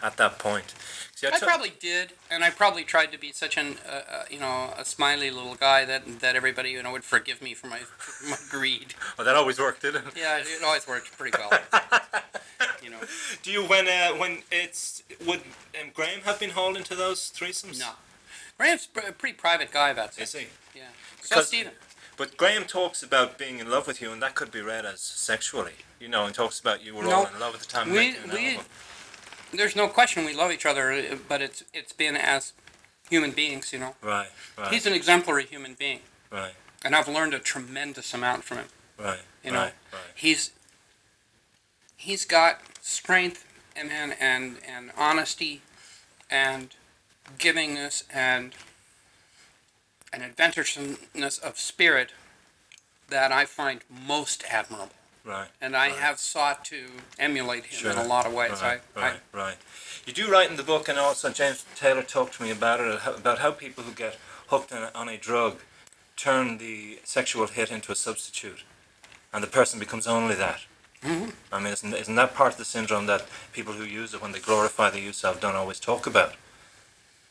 at 0.02 0.18
that 0.18 0.38
point? 0.38 0.74
See, 1.14 1.26
I 1.26 1.38
probably 1.38 1.72
did, 1.80 2.12
and 2.30 2.44
I 2.44 2.50
probably 2.50 2.84
tried 2.84 3.12
to 3.12 3.18
be 3.18 3.32
such 3.32 3.56
an, 3.56 3.76
uh, 3.88 4.02
uh, 4.10 4.24
you 4.30 4.40
know, 4.40 4.74
a 4.76 4.84
smiley 4.84 5.30
little 5.30 5.54
guy 5.54 5.86
that 5.86 6.20
that 6.20 6.36
everybody, 6.36 6.70
you 6.70 6.82
know, 6.82 6.92
would 6.92 7.04
forgive 7.04 7.40
me 7.40 7.54
for 7.54 7.68
my 7.68 7.80
my 8.28 8.36
greed. 8.50 8.94
Well, 9.16 9.24
that 9.24 9.36
always 9.36 9.58
worked, 9.58 9.82
didn't 9.82 10.08
it? 10.08 10.14
Yeah, 10.18 10.38
it 10.38 10.62
always 10.62 10.86
worked 10.86 11.16
pretty 11.16 11.38
well. 11.38 11.58
Do 13.42 13.50
you 13.50 13.64
when 13.64 13.88
uh, 13.88 14.10
when 14.12 14.42
it's 14.50 15.02
would 15.24 15.40
um, 15.80 15.90
Graham 15.94 16.20
have 16.22 16.38
been 16.40 16.50
hauled 16.50 16.76
into 16.76 16.94
those 16.94 17.30
threesomes? 17.34 17.78
no. 17.78 17.90
Graham's 18.58 18.88
a 19.08 19.12
pretty 19.12 19.34
private 19.36 19.72
guy 19.72 19.90
about 19.90 20.10
Is 20.10 20.16
this. 20.16 20.34
he? 20.34 20.46
Yeah. 20.76 20.84
So 21.22 21.28
Because- 21.36 21.48
Stephen. 21.48 21.72
But 22.16 22.36
Graham 22.36 22.62
talks 22.64 23.02
about 23.02 23.38
being 23.38 23.58
in 23.58 23.68
love 23.68 23.88
with 23.88 24.00
you, 24.00 24.12
and 24.12 24.22
that 24.22 24.36
could 24.36 24.52
be 24.52 24.60
read 24.60 24.86
as 24.86 25.00
sexually, 25.00 25.72
you 25.98 26.06
know, 26.06 26.26
and 26.26 26.32
talks 26.32 26.60
about 26.60 26.80
you 26.80 26.94
were 26.94 27.12
all 27.12 27.26
in 27.26 27.40
love 27.40 27.54
at 27.56 27.60
the 27.60 27.66
time. 27.66 27.90
we- 27.90 28.14
we- 28.32 28.60
There's 29.52 29.74
no 29.74 29.88
question 29.88 30.24
we 30.24 30.32
love 30.32 30.52
each 30.52 30.64
other, 30.64 30.92
uh, 30.92 31.16
but 31.28 31.42
it's 31.42 31.64
it's 31.72 31.92
been 31.92 32.16
as 32.16 32.52
human 33.10 33.32
beings, 33.32 33.72
you 33.72 33.80
know. 33.80 33.96
Right, 34.00 34.28
right, 34.56 34.72
He's 34.72 34.86
an 34.86 34.92
exemplary 34.92 35.44
human 35.46 35.74
being, 35.74 36.00
right, 36.30 36.54
and 36.84 36.94
I've 36.94 37.08
learned 37.08 37.34
a 37.34 37.40
tremendous 37.40 38.14
amount 38.14 38.44
from 38.44 38.58
him. 38.58 38.68
right, 38.96 39.20
You 39.42 39.50
know, 39.50 39.58
right, 39.64 39.74
right. 39.92 40.02
he's 40.14 40.50
he's 42.04 42.24
got 42.26 42.60
strength 42.80 43.46
and 43.74 43.90
and 43.90 44.14
and, 44.20 44.58
and 44.68 44.90
honesty 44.96 45.62
and 46.30 46.74
givingness 47.38 48.04
and 48.12 48.54
an 50.12 50.20
adventuresomeness 50.20 51.42
of 51.42 51.58
spirit 51.58 52.12
that 53.08 53.32
I 53.32 53.46
find 53.46 53.80
most 53.88 54.44
admirable. 54.48 54.90
Right. 55.24 55.48
And 55.60 55.74
I 55.74 55.88
Right. 55.88 55.96
have 55.96 56.18
sought 56.18 56.64
to 56.66 56.86
emulate 57.18 57.64
him 57.66 57.90
in 57.90 57.96
a 57.96 58.04
lot 58.04 58.26
of 58.26 58.32
ways. 58.34 58.60
Right, 58.60 58.80
I, 58.94 59.00
right, 59.00 59.20
right. 59.32 59.56
You 60.04 60.12
do 60.12 60.30
write 60.30 60.50
in 60.50 60.56
the 60.56 60.62
book, 60.62 60.88
and 60.88 60.98
also 60.98 61.30
James 61.30 61.64
Taylor 61.74 62.02
talked 62.02 62.34
to 62.34 62.42
me 62.42 62.50
about 62.50 62.80
it, 62.80 63.00
about 63.06 63.38
how 63.38 63.50
people 63.50 63.82
who 63.84 63.92
get 63.92 64.18
hooked 64.48 64.70
on 64.72 64.82
a, 64.82 64.90
on 64.94 65.08
a 65.08 65.16
drug 65.16 65.60
turn 66.16 66.58
the 66.58 67.00
sexual 67.04 67.46
hit 67.46 67.70
into 67.70 67.90
a 67.90 67.96
substitute, 67.96 68.62
and 69.32 69.42
the 69.42 69.48
person 69.48 69.78
becomes 69.80 70.06
only 70.06 70.34
that. 70.34 70.60
Mhm. 71.04 71.32
I 71.52 71.58
mean, 71.58 71.72
isn't, 71.72 71.92
isn't 71.94 72.14
that 72.14 72.34
part 72.34 72.52
of 72.52 72.58
the 72.58 72.64
syndrome 72.64 73.06
that 73.06 73.26
people 73.52 73.74
who 73.74 73.84
use 73.84 74.14
it, 74.14 74.22
when 74.22 74.32
they 74.32 74.38
glorify 74.40 74.90
the 74.90 75.00
use 75.00 75.22
of, 75.22 75.40
don't 75.40 75.54
always 75.54 75.78
talk 75.78 76.06
about? 76.06 76.34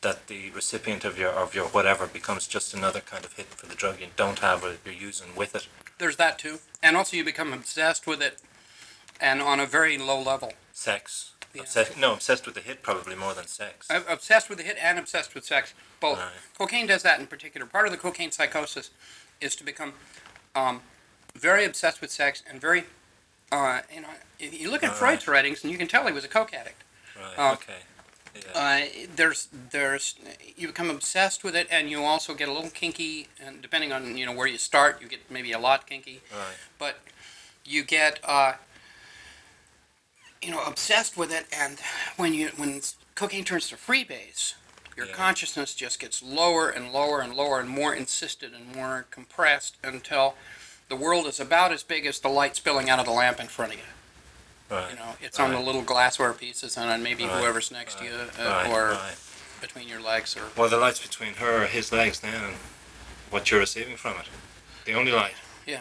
That 0.02 0.26
the 0.28 0.50
recipient 0.50 1.04
of 1.04 1.18
your 1.18 1.30
of 1.30 1.54
your 1.54 1.66
whatever 1.68 2.06
becomes 2.06 2.46
just 2.46 2.74
another 2.74 3.00
kind 3.00 3.24
of 3.24 3.32
hit 3.32 3.46
for 3.46 3.66
the 3.66 3.74
drug 3.74 4.00
you 4.00 4.08
don't 4.16 4.38
have 4.40 4.62
or 4.62 4.76
you're 4.84 4.94
using 4.94 5.34
with 5.34 5.54
it. 5.54 5.66
there's 5.98 6.16
that 6.16 6.38
too. 6.38 6.58
And 6.82 6.96
also, 6.96 7.16
you 7.16 7.24
become 7.24 7.52
obsessed 7.52 8.06
with 8.06 8.20
it, 8.20 8.40
and 9.20 9.40
on 9.40 9.58
a 9.60 9.66
very 9.66 9.96
low 9.96 10.20
level. 10.20 10.52
Sex. 10.72 11.30
Yeah. 11.54 11.62
Obsessed, 11.62 11.96
no, 11.96 12.12
obsessed 12.14 12.46
with 12.46 12.56
the 12.56 12.60
hit 12.60 12.82
probably 12.82 13.14
more 13.14 13.32
than 13.32 13.46
sex. 13.46 13.86
I'm 13.88 14.02
obsessed 14.08 14.48
with 14.48 14.58
the 14.58 14.64
hit 14.64 14.76
and 14.82 14.98
obsessed 14.98 15.34
with 15.34 15.44
sex. 15.44 15.72
Both. 16.00 16.18
Right. 16.18 16.32
Cocaine 16.58 16.86
does 16.88 17.02
that 17.04 17.20
in 17.20 17.26
particular. 17.28 17.64
Part 17.66 17.86
of 17.86 17.92
the 17.92 17.98
cocaine 17.98 18.32
psychosis 18.32 18.90
is 19.40 19.54
to 19.56 19.64
become 19.64 19.92
um, 20.56 20.80
very 21.36 21.64
obsessed 21.64 22.00
with 22.00 22.10
sex 22.10 22.42
and 22.50 22.60
very, 22.60 22.84
uh, 23.54 23.80
you 23.94 24.00
know, 24.00 24.08
you 24.38 24.70
look 24.70 24.82
at 24.82 24.90
All 24.90 24.96
Freud's 24.96 25.26
writings 25.28 25.62
and 25.62 25.72
you 25.72 25.78
can 25.78 25.88
tell 25.88 26.06
he 26.06 26.12
was 26.12 26.24
a 26.24 26.28
coke 26.28 26.52
addict. 26.54 26.82
Right. 27.16 27.50
Uh, 27.50 27.52
okay. 27.54 27.72
Yeah. 28.34 28.60
Uh, 28.60 29.06
there's, 29.14 29.48
there's, 29.70 30.16
you 30.56 30.66
become 30.66 30.90
obsessed 30.90 31.44
with 31.44 31.54
it, 31.54 31.68
and 31.70 31.88
you 31.88 32.02
also 32.02 32.34
get 32.34 32.48
a 32.48 32.52
little 32.52 32.70
kinky, 32.70 33.28
and 33.40 33.62
depending 33.62 33.92
on 33.92 34.16
you 34.16 34.26
know 34.26 34.32
where 34.32 34.48
you 34.48 34.58
start, 34.58 35.00
you 35.00 35.06
get 35.08 35.30
maybe 35.30 35.52
a 35.52 35.58
lot 35.58 35.86
kinky. 35.86 36.20
right. 36.32 36.56
but 36.78 36.98
you 37.64 37.84
get 37.84 38.18
uh, 38.24 38.54
you 40.42 40.50
know 40.50 40.62
obsessed 40.64 41.16
with 41.16 41.32
it 41.32 41.46
and 41.56 41.78
when 42.16 42.34
you 42.34 42.48
when 42.56 42.80
cocaine 43.14 43.44
turns 43.44 43.68
to 43.68 43.76
freebase 43.76 44.54
your 44.96 45.06
Yeah. 45.06 45.12
consciousness 45.14 45.74
just 45.74 45.98
gets 45.98 46.22
lower 46.22 46.68
and 46.68 46.92
lower 46.92 47.20
and 47.20 47.34
lower 47.34 47.58
and 47.60 47.68
more 47.68 47.94
insisted 47.94 48.52
and 48.52 48.74
more 48.76 49.06
compressed 49.10 49.76
until 49.82 50.34
the 50.88 50.96
world 50.96 51.26
is 51.26 51.40
about 51.40 51.72
as 51.72 51.82
big 51.82 52.06
as 52.06 52.18
the 52.20 52.28
light 52.28 52.56
spilling 52.56 52.88
out 52.90 52.98
of 52.98 53.06
the 53.06 53.12
lamp 53.12 53.40
in 53.40 53.46
front 53.46 53.72
of 53.72 53.78
you 53.78 53.84
Right. 54.70 54.90
you 54.90 54.96
know 54.96 55.14
it's 55.20 55.38
on 55.38 55.52
the 55.52 55.60
little 55.60 55.82
glassware 55.82 56.32
pieces 56.32 56.76
and 56.76 56.90
on 56.90 57.02
maybe 57.02 57.24
Right. 57.24 57.38
whoever's 57.40 57.70
next 57.70 57.98
to 57.98 58.04
you 58.04 58.12
uh, 58.12 58.42
right. 58.44 58.70
or 58.70 58.90
right. 58.90 59.14
between 59.60 59.88
your 59.88 60.00
legs, 60.00 60.36
or 60.36 60.42
Well, 60.56 60.68
the 60.68 60.76
light's 60.78 61.00
between 61.00 61.34
her, 61.34 61.62
or 61.62 61.66
his 61.66 61.92
legs 61.92 62.20
then, 62.20 62.34
and 62.42 62.54
what 63.30 63.50
you're 63.50 63.60
receiving 63.60 63.96
from 63.96 64.12
it. 64.18 64.26
The 64.84 64.94
only 64.94 65.12
light. 65.12 65.34
Yeah. 65.66 65.80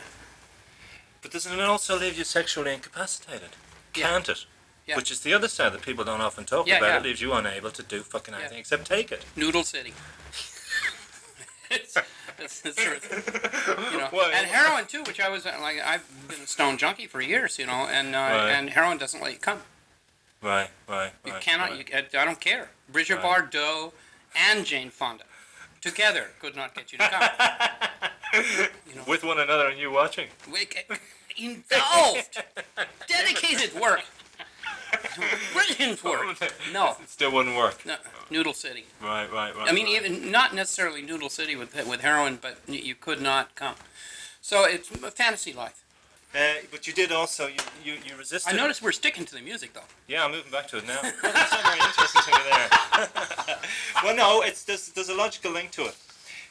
But 1.21 1.31
doesn't 1.31 1.53
it 1.57 1.61
also 1.61 1.97
leave 1.97 2.17
you 2.17 2.23
sexually 2.23 2.73
incapacitated? 2.73 3.49
Yeah. 3.95 4.09
Can't 4.09 4.29
it? 4.29 4.45
Yeah. 4.85 4.95
Which 4.97 5.11
is 5.11 5.21
the 5.21 5.33
other 5.33 5.47
side 5.47 5.71
that 5.73 5.81
people 5.81 6.03
don't 6.03 6.21
often 6.21 6.43
talk 6.45 6.67
Yeah, 6.67 6.77
about. 6.77 6.87
yeah. 6.87 6.97
It 6.97 7.03
leaves 7.03 7.21
you 7.21 7.31
unable 7.33 7.71
to 7.71 7.83
do 7.83 8.01
fucking 8.01 8.33
anything 8.33 8.57
except 8.59 8.85
take 8.85 9.11
it. 9.11 9.23
Noodle 9.35 9.63
City. 9.63 9.93
it's, 12.43 12.61
it's 12.65 12.75
the 12.75 12.81
truth. 12.81 13.89
You 13.93 13.97
know, 13.99 14.09
Well, 14.11 14.31
and 14.33 14.45
heroin 14.47 14.85
too, 14.85 15.03
which 15.03 15.19
I 15.19 15.29
was 15.29 15.45
uh, 15.45 15.57
like, 15.61 15.77
I've 15.83 16.03
been 16.27 16.41
a 16.41 16.47
stone 16.47 16.77
junkie 16.77 17.07
for 17.07 17.21
years, 17.21 17.57
you 17.59 17.65
know, 17.65 17.87
and 17.91 18.15
uh, 18.15 18.19
Right. 18.19 18.49
and 18.51 18.69
heroin 18.69 18.97
doesn't 18.97 19.21
let 19.21 19.33
you 19.33 19.39
come. 19.39 19.59
Right, 20.41 20.69
right, 20.89 21.11
You 21.25 21.31
right. 21.33 21.41
cannot. 21.41 21.69
right. 21.71 21.79
You, 21.89 21.97
I 22.17 22.21
I 22.21 22.25
don't 22.25 22.39
care. 22.41 22.69
Brigitte 22.91 23.23
Right. 23.23 23.49
Bardot 23.51 23.93
and 24.35 24.65
Jane 24.65 24.89
Fonda 24.89 25.23
together 25.81 26.27
could 26.39 26.55
not 26.55 26.75
get 26.75 26.91
you 26.91 26.97
to 26.97 27.07
come. 27.09 27.29
you 28.89 28.95
know, 28.95 29.03
With 29.07 29.23
one 29.23 29.39
another 29.39 29.67
and 29.67 29.79
you 29.79 29.91
watching. 29.91 30.27
we- 30.51 30.67
involved, 31.37 32.43
dedicated 33.07 33.73
work, 33.79 34.03
brilliant 35.53 36.03
work. 36.03 36.51
No, 36.71 36.95
It 37.01 37.09
still 37.09 37.31
wouldn't 37.31 37.55
work. 37.55 37.85
no, 37.85 37.95
Noodle 38.29 38.53
City. 38.53 38.85
Right, 39.01 39.31
right, 39.31 39.55
right. 39.55 39.69
I 39.69 39.73
mean, 39.73 39.85
right. 39.85 40.05
even 40.05 40.31
not 40.31 40.53
necessarily 40.53 41.01
Noodle 41.01 41.29
City 41.29 41.55
with 41.55 41.73
with 41.87 42.01
heroin, 42.01 42.39
but 42.41 42.57
you 42.67 42.95
could 42.95 43.21
not 43.21 43.55
come. 43.55 43.75
So 44.41 44.65
it's 44.65 44.91
a 44.91 45.11
fantasy 45.11 45.53
life. 45.53 45.83
Uh, 46.35 46.55
but 46.71 46.87
you 46.87 46.93
did 46.93 47.11
also, 47.11 47.45
you, 47.45 47.59
you, 47.85 47.93
you 48.05 48.15
resisted. 48.17 48.51
I 48.51 48.57
noticed 48.57 48.81
we're 48.81 48.91
sticking 48.91 49.23
to 49.25 49.35
the 49.35 49.41
music 49.41 49.73
though. 49.73 49.81
Yeah, 50.07 50.25
I'm 50.25 50.31
moving 50.31 50.51
back 50.51 50.67
to 50.69 50.77
it 50.77 50.87
now. 50.87 50.99
There's 51.01 51.13
something 51.13 51.65
very 51.65 51.79
interesting 51.79 52.21
to 52.23 52.31
me 52.31 52.37
there. 52.49 53.57
well, 54.03 54.15
no, 54.15 54.41
it's 54.41 54.63
there's, 54.63 54.89
there's 54.89 55.09
a 55.09 55.13
logical 55.15 55.51
link 55.51 55.69
to 55.71 55.83
it. 55.83 55.95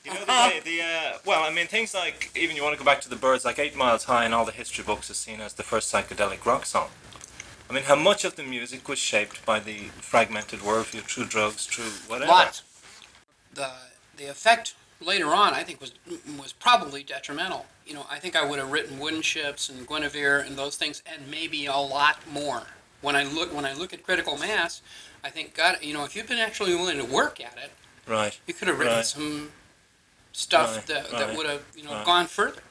You 0.04 0.14
know, 0.14 0.20
the, 0.20 0.60
the 0.64 0.82
uh, 0.82 1.18
well, 1.26 1.42
I 1.42 1.52
mean, 1.52 1.66
things 1.66 1.94
like 1.94 2.30
even 2.36 2.54
you 2.56 2.62
want 2.62 2.74
to 2.74 2.78
go 2.78 2.84
back 2.84 3.00
to 3.02 3.08
the 3.08 3.16
Byrds, 3.16 3.44
like 3.44 3.58
Eight 3.58 3.76
Miles 3.76 4.04
High, 4.04 4.24
and 4.24 4.34
all 4.34 4.44
the 4.44 4.52
history 4.52 4.84
books 4.84 5.10
is 5.10 5.16
seen 5.16 5.40
as 5.40 5.54
the 5.54 5.62
first 5.62 5.92
psychedelic 5.92 6.44
rock 6.44 6.64
song. 6.64 6.88
I 7.72 7.74
mean, 7.76 7.84
how 7.84 7.96
much 7.96 8.26
of 8.26 8.36
the 8.36 8.42
music 8.42 8.86
was 8.86 8.98
shaped 8.98 9.46
by 9.46 9.58
the 9.58 9.84
fragmented 10.02 10.60
worldview 10.60 11.00
through 11.04 11.24
drugs, 11.24 11.64
through 11.64 11.86
whatever. 12.06 12.30
Lots. 12.30 12.62
The 13.54 13.70
the 14.18 14.26
effect 14.26 14.74
later 15.00 15.28
on, 15.28 15.54
I 15.54 15.62
think, 15.62 15.80
was 15.80 15.92
was 16.38 16.52
probably 16.52 17.02
detrimental. 17.02 17.64
You 17.86 17.94
know, 17.94 18.04
I 18.10 18.18
think 18.18 18.36
I 18.36 18.44
would 18.44 18.58
have 18.58 18.70
written 18.70 18.98
Wooden 18.98 19.22
Ships 19.22 19.70
and 19.70 19.86
Guinevere 19.86 20.40
and 20.40 20.54
those 20.54 20.76
things, 20.76 21.02
and 21.06 21.30
maybe 21.30 21.64
a 21.64 21.74
lot 21.74 22.18
more. 22.30 22.64
When 23.00 23.16
I 23.16 23.24
look 23.24 23.54
when 23.54 23.64
I 23.64 23.72
look 23.72 23.94
at 23.94 24.02
Critical 24.02 24.36
Mass, 24.36 24.82
I 25.24 25.30
think 25.30 25.54
God, 25.54 25.78
you 25.80 25.94
know, 25.94 26.04
if 26.04 26.14
you'd 26.14 26.26
been 26.26 26.36
actually 26.36 26.74
willing 26.74 26.98
to 26.98 27.06
work 27.06 27.40
at 27.40 27.56
it, 27.56 27.72
Right. 28.06 28.38
you 28.46 28.52
could 28.52 28.68
have 28.68 28.78
written 28.78 28.96
Right. 28.96 29.06
some 29.06 29.50
stuff 30.32 30.76
Right, 30.76 30.86
that, 30.88 31.10
right, 31.10 31.26
that 31.26 31.36
would 31.38 31.46
have 31.46 31.62
you 31.74 31.84
know 31.84 32.04
gone 32.04 32.26
further. 32.26 32.64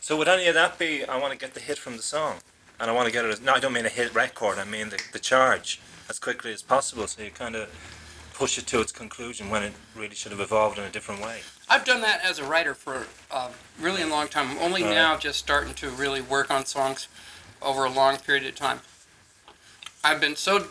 So 0.00 0.16
would 0.16 0.28
any 0.28 0.46
of 0.46 0.54
that 0.54 0.78
be? 0.78 1.04
I 1.04 1.16
want 1.16 1.32
to 1.32 1.38
get 1.38 1.54
the 1.54 1.60
hit 1.60 1.76
from 1.76 1.96
the 1.96 2.04
song, 2.04 2.40
and 2.82 2.90
I 2.90 2.94
want 2.94 3.06
to 3.06 3.12
get 3.12 3.24
it. 3.24 3.30
As, 3.30 3.40
no, 3.40 3.52
I 3.52 3.60
don't 3.60 3.72
mean 3.72 3.86
a 3.86 3.88
hit 3.88 4.12
record. 4.12 4.58
I 4.58 4.64
mean 4.64 4.90
the, 4.90 5.00
the 5.12 5.18
charge 5.20 5.80
as 6.10 6.18
quickly 6.18 6.52
as 6.52 6.62
possible. 6.62 7.06
So 7.06 7.22
you 7.22 7.30
kind 7.30 7.54
of 7.54 7.70
push 8.34 8.58
it 8.58 8.66
to 8.66 8.80
its 8.80 8.90
conclusion 8.90 9.48
when 9.50 9.62
it 9.62 9.72
really 9.94 10.16
should 10.16 10.32
have 10.32 10.40
evolved 10.40 10.78
in 10.78 10.84
a 10.84 10.90
different 10.90 11.22
way. 11.22 11.40
I've 11.70 11.84
done 11.84 12.00
that 12.00 12.20
as 12.24 12.40
a 12.40 12.44
writer 12.44 12.74
for 12.74 13.06
um, 13.30 13.52
really 13.80 14.02
a 14.02 14.06
long 14.06 14.26
time. 14.26 14.50
I'm 14.50 14.58
only 14.58 14.82
Right. 14.82 14.94
now 14.94 15.16
just 15.16 15.38
starting 15.38 15.74
to 15.74 15.90
really 15.90 16.20
work 16.20 16.50
on 16.50 16.66
songs 16.66 17.06
over 17.62 17.84
a 17.84 17.90
long 17.90 18.18
period 18.18 18.44
of 18.46 18.56
time. 18.56 18.80
I've 20.02 20.20
been 20.20 20.34
so 20.34 20.66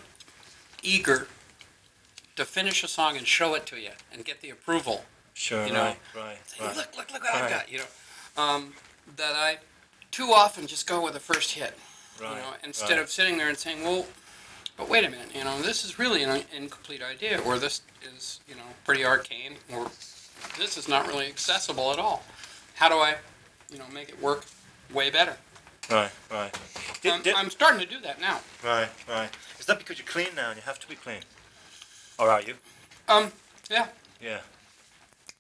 eager 0.84 1.28
to 2.36 2.44
finish 2.44 2.84
a 2.84 2.90
song 2.90 3.16
and 3.16 3.26
show 3.26 3.56
it 3.56 3.66
to 3.68 3.80
you 3.80 3.92
and 4.12 4.26
get 4.26 4.42
the 4.42 4.50
approval. 4.50 5.06
Sure. 5.34 5.66
You 5.66 5.72
know, 5.72 5.84
right. 5.84 5.98
Right. 6.14 6.38
Say, 6.46 6.66
right. 6.66 6.76
look, 6.76 6.98
look, 6.98 7.14
look 7.14 7.24
what 7.24 7.36
I've 7.36 7.50
got. 7.50 7.72
You 7.72 7.80
know, 7.80 8.44
um, 8.44 8.74
that 9.16 9.34
I 9.34 9.60
too 10.12 10.32
often 10.34 10.68
just 10.68 10.86
go 10.88 11.02
with 11.02 11.14
the 11.14 11.22
first 11.22 11.54
hit. 11.54 11.74
Right. 12.20 12.30
You 12.32 12.36
know, 12.36 12.54
instead 12.64 12.92
right. 12.92 13.00
of 13.02 13.10
sitting 13.10 13.38
there 13.38 13.50
and 13.50 13.58
saying, 13.58 13.84
well, 13.84 14.06
but 14.78 14.90
wait 14.90 15.06
a 15.06 15.10
minute, 15.10 15.30
you 15.36 15.44
know, 15.44 15.62
this 15.62 15.84
is 15.86 16.00
really 16.00 16.24
an 16.24 16.44
incomplete 16.56 17.02
idea, 17.04 17.40
or 17.42 17.60
this 17.60 17.82
is, 18.16 18.40
you 18.48 18.56
know, 18.56 18.62
pretty 18.86 19.06
arcane, 19.06 19.54
or 19.74 19.86
this 20.58 20.78
is 20.78 20.88
not 20.88 21.08
really 21.08 21.28
accessible 21.28 21.92
at 21.92 22.00
all. 22.00 22.24
How 22.76 22.90
do 22.90 22.96
I, 22.96 23.16
you 23.72 23.78
know, 23.78 23.86
make 23.94 24.10
it 24.10 24.22
work 24.22 24.46
way 24.94 25.10
better? 25.10 25.36
Right. 25.90 26.12
Right. 26.32 26.52
Did- 27.02 27.12
I'm, 27.14 27.22
did- 27.22 27.36
I'm 27.36 27.50
starting 27.50 27.80
to 27.80 27.86
do 27.86 28.00
that 28.02 28.20
now. 28.22 28.40
right. 28.64 28.90
Right. 29.10 29.30
Is 29.60 29.66
that 29.68 29.78
because 29.78 29.98
you're 30.00 30.08
clean 30.08 30.30
now 30.36 30.50
and 30.50 30.58
you 30.58 30.64
have 30.64 30.80
to 30.80 30.88
be 30.88 30.96
clean, 30.96 31.20
or 32.18 32.30
are 32.30 32.42
you? 32.42 32.56
Um, 33.08 33.32
yeah, 33.70 33.88
Yeah. 34.22 34.40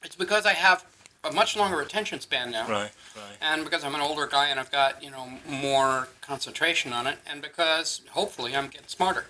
it's 0.04 0.16
because 0.16 0.46
I 0.46 0.54
have 0.54 0.86
a 1.24 1.32
much 1.32 1.56
longer 1.56 1.82
attention 1.82 2.20
span 2.20 2.51
now. 2.51 2.68
Right. 2.68 2.92
Right. 3.16 3.38
And 3.42 3.63
because 3.63 3.84
I'm 3.84 3.96
an 3.96 4.01
older 4.01 4.28
guy 4.28 4.48
and 4.50 4.60
I've 4.60 4.72
got, 4.72 5.04
you 5.04 5.12
know, 5.12 5.28
more 5.48 6.08
concentration 6.22 6.94
on 6.94 7.08
it, 7.08 7.18
and 7.30 7.42
because 7.42 8.01
hopefully 8.12 8.56
I'm 8.56 8.68
getting 8.68 8.88
smarter. 8.88 9.25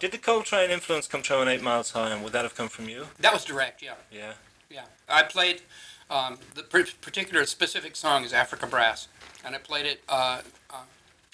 Did 0.00 0.12
the 0.12 0.18
Coltrane 0.18 0.70
influence 0.70 1.06
come 1.06 1.22
through 1.22 1.38
on 1.38 1.48
Eight 1.48 1.62
Miles 1.62 1.92
High, 1.92 2.10
and 2.10 2.22
would 2.22 2.32
that 2.34 2.42
have 2.42 2.54
come 2.54 2.68
from 2.68 2.88
you? 2.88 3.06
That 3.20 3.32
was 3.32 3.44
direct, 3.44 3.82
yeah. 3.82 3.94
Yeah. 4.12 4.32
Yeah, 4.70 4.84
I 5.08 5.22
played 5.22 5.62
um, 6.10 6.38
the 6.54 6.62
particular 6.62 7.46
specific 7.46 7.96
song 7.96 8.22
is 8.22 8.34
Africa 8.34 8.66
Brass, 8.66 9.08
and 9.46 9.54
I 9.54 9.58
played 9.58 9.86
it. 9.86 10.02
Uh, 10.08 10.42
uh, 10.70 10.82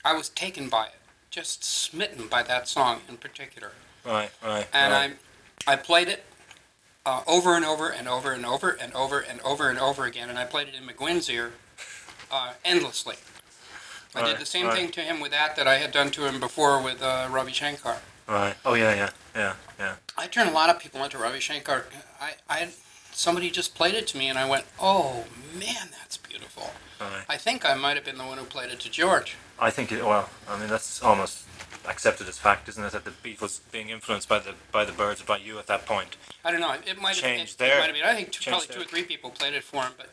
I 0.04 0.14
was 0.14 0.28
taken 0.28 0.68
by 0.68 0.86
it, 0.86 0.94
just 1.30 1.64
smitten 1.64 2.28
by 2.28 2.44
that 2.44 2.68
song 2.68 3.00
in 3.08 3.16
particular, 3.16 3.72
Right. 4.06 4.30
Right. 4.40 4.68
and 4.72 4.92
right. 4.92 5.16
I, 5.66 5.72
I 5.72 5.76
played 5.76 6.06
it 6.06 6.22
uh, 7.06 7.22
over 7.26 7.54
and 7.54 7.64
over 7.64 7.88
and 7.90 8.08
over 8.08 8.32
and 8.32 8.46
over 8.46 8.70
and 8.70 8.92
over 8.94 9.20
and 9.20 9.40
over 9.42 9.68
and 9.68 9.78
over 9.78 10.04
again, 10.04 10.30
and 10.30 10.38
I 10.38 10.44
played 10.44 10.68
it 10.68 10.74
in 10.74 10.86
McGuinn's 10.86 11.28
ear 11.28 11.52
uh, 12.30 12.52
endlessly. 12.64 13.16
I 14.14 14.20
Right, 14.20 14.30
did 14.30 14.38
the 14.40 14.46
same 14.46 14.66
right. 14.66 14.76
thing 14.76 14.90
to 14.92 15.00
him 15.00 15.20
with 15.20 15.32
that 15.32 15.56
that 15.56 15.66
I 15.66 15.78
had 15.78 15.90
done 15.90 16.10
to 16.12 16.24
him 16.26 16.38
before 16.38 16.80
with 16.80 17.02
uh, 17.02 17.28
Ravi 17.30 17.52
Shankar. 17.52 17.98
Right. 18.28 18.54
Oh 18.64 18.74
yeah. 18.74 18.94
Yeah. 18.94 19.10
Yeah. 19.34 19.54
Yeah. 19.78 19.94
I 20.16 20.28
turned 20.28 20.48
a 20.48 20.52
lot 20.52 20.70
of 20.70 20.78
people 20.78 21.02
into 21.02 21.18
Ravi 21.18 21.40
Shankar. 21.40 21.84
I, 22.20 22.34
I, 22.48 22.68
somebody 23.12 23.50
just 23.50 23.74
played 23.74 23.94
it 23.94 24.06
to 24.08 24.16
me, 24.16 24.28
and 24.28 24.38
I 24.38 24.48
went, 24.48 24.64
"Oh 24.80 25.24
man, 25.52 25.90
that's 25.90 26.16
beautiful." 26.16 26.70
Right. 27.00 27.24
I 27.28 27.36
think 27.36 27.68
I 27.68 27.74
might 27.74 27.96
have 27.96 28.04
been 28.04 28.16
the 28.16 28.24
one 28.24 28.38
who 28.38 28.44
played 28.44 28.70
it 28.70 28.80
to 28.80 28.90
George. 28.90 29.36
I 29.58 29.70
think 29.70 29.92
it, 29.92 30.02
well, 30.04 30.30
I 30.48 30.58
mean 30.58 30.68
that's 30.68 31.02
almost 31.02 31.42
accepted 31.86 32.28
as 32.28 32.38
fact, 32.38 32.68
isn't 32.68 32.82
it? 32.84 32.92
That 32.92 33.04
the 33.04 33.10
Beatles 33.10 33.60
being 33.72 33.90
influenced 33.90 34.28
by 34.28 34.38
the 34.38 34.54
by 34.72 34.84
the 34.84 34.92
Byrds 34.92 35.22
by 35.22 35.38
you 35.38 35.58
at 35.58 35.66
that 35.66 35.86
point. 35.86 36.16
I 36.44 36.50
don't 36.50 36.60
know. 36.60 36.72
It 36.86 37.00
might 37.00 37.16
have. 37.16 37.24
Changed 37.24 37.58
there. 37.58 37.76
it 37.76 37.80
might 37.80 37.86
have 37.86 37.94
been. 37.94 38.04
I 38.04 38.14
think 38.14 38.30
two, 38.32 38.50
probably 38.50 38.68
two 38.68 38.80
or 38.80 38.84
three 38.84 39.02
people 39.04 39.30
played 39.30 39.54
it 39.54 39.64
for 39.64 39.82
him, 39.82 39.92
but 39.96 40.10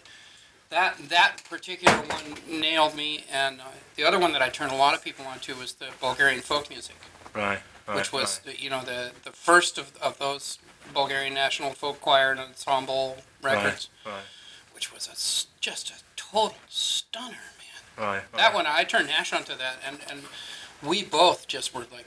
that 0.70 0.98
that 1.10 1.38
particular 1.50 1.96
one 1.98 2.38
nailed 2.50 2.96
me. 2.96 3.26
And 3.32 3.60
uh, 3.62 3.66
the 3.96 4.04
other 4.04 4.20
one 4.20 4.32
that 4.34 4.42
I 4.42 4.50
turned 4.50 4.72
a 4.72 4.76
lot 4.76 4.94
of 4.94 5.04
people 5.04 5.26
onto 5.26 5.56
was 5.56 5.74
the 5.74 5.88
Bulgarian 6.00 6.42
folk 6.42 6.70
music, 6.70 6.96
Right. 7.34 7.60
right 7.88 7.96
which 7.96 8.12
was 8.12 8.40
the, 8.40 8.60
you 8.60 8.70
know 8.70 8.82
the 8.84 9.12
the 9.24 9.32
first 9.32 9.78
of, 9.78 9.94
of 10.02 10.18
those 10.20 10.60
Bulgarian 10.94 11.34
national 11.34 11.72
folk 11.72 12.02
choir 12.02 12.32
and 12.32 12.40
ensemble 12.40 13.18
records, 13.42 13.90
Right. 14.06 14.14
which 14.74 14.94
was 14.94 15.08
a 15.08 15.16
just 15.62 15.90
a 15.90 15.96
total 16.16 16.58
stunner, 16.70 17.32
man. 17.32 17.82
Right. 17.98 18.08
right. 18.16 18.24
That 18.38 18.54
one, 18.54 18.66
I 18.66 18.84
turned 18.84 19.08
Nash 19.08 19.34
onto 19.34 19.56
that, 19.58 19.76
and, 19.86 20.00
and 20.10 20.24
we 20.84 21.04
both 21.04 21.48
just 21.48 21.74
were 21.74 21.86
like 21.92 22.06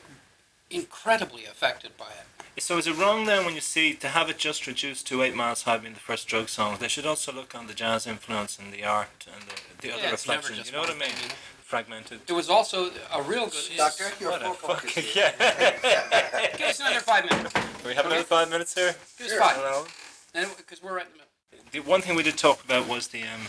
incredibly 0.70 1.44
affected 1.44 1.96
by 1.96 2.06
it. 2.06 2.62
So 2.62 2.78
is 2.78 2.86
it 2.86 2.96
wrong 2.96 3.24
then 3.26 3.44
when 3.44 3.54
you 3.54 3.60
see 3.60 3.94
to 3.94 4.08
have 4.08 4.30
it 4.30 4.38
just 4.38 4.66
reduced 4.66 5.06
to 5.08 5.22
Eight 5.22 5.34
Miles 5.34 5.62
High 5.62 5.78
being 5.78 5.94
the 5.94 6.00
first 6.00 6.28
drug 6.28 6.48
song? 6.48 6.76
They 6.78 6.88
should 6.88 7.06
also 7.06 7.32
look 7.32 7.54
on 7.54 7.66
the 7.66 7.74
jazz 7.74 8.06
influence 8.06 8.58
and 8.58 8.72
the 8.72 8.84
art 8.84 9.26
and 9.32 9.42
the, 9.48 9.86
the 9.88 9.92
other 9.92 10.02
Yeah, 10.02 10.12
it's 10.12 10.26
reflections. 10.28 10.66
You 10.66 10.72
know 10.72 10.80
what 10.80 10.90
I 10.90 10.94
mean? 10.94 11.10
thing. 11.10 11.32
Fragmented. 11.64 12.20
It 12.28 12.32
was 12.32 12.50
also 12.50 12.90
a 13.12 13.22
real 13.22 13.46
good. 13.46 13.64
Doctor, 13.76 14.04
your 14.20 14.30
What 14.32 14.42
a 14.42 14.44
full 14.44 14.54
focus 14.54 14.92
fucking 14.92 15.02
here. 15.12 15.32
yeah. 15.40 16.46
Give 16.58 16.66
us 16.68 16.78
another 16.80 17.00
five 17.00 17.24
minutes. 17.28 17.52
Can 17.52 17.64
we 17.88 17.94
have 17.94 18.06
another 18.06 18.22
five 18.22 18.50
minutes 18.50 18.74
here? 18.74 18.94
Give 19.18 19.26
us 19.26 19.32
Sure. 19.32 19.40
five. 19.40 19.56
Hello? 19.56 20.48
Because 20.56 20.82
we're 20.82 20.94
right 20.94 21.06
in 21.06 21.12
the 21.12 21.18
middle. 21.18 21.66
The 21.72 21.80
one 21.90 22.02
thing 22.02 22.14
we 22.16 22.22
did 22.22 22.36
talk 22.38 22.62
about 22.64 22.86
was 22.86 23.08
the 23.08 23.22
um, 23.22 23.46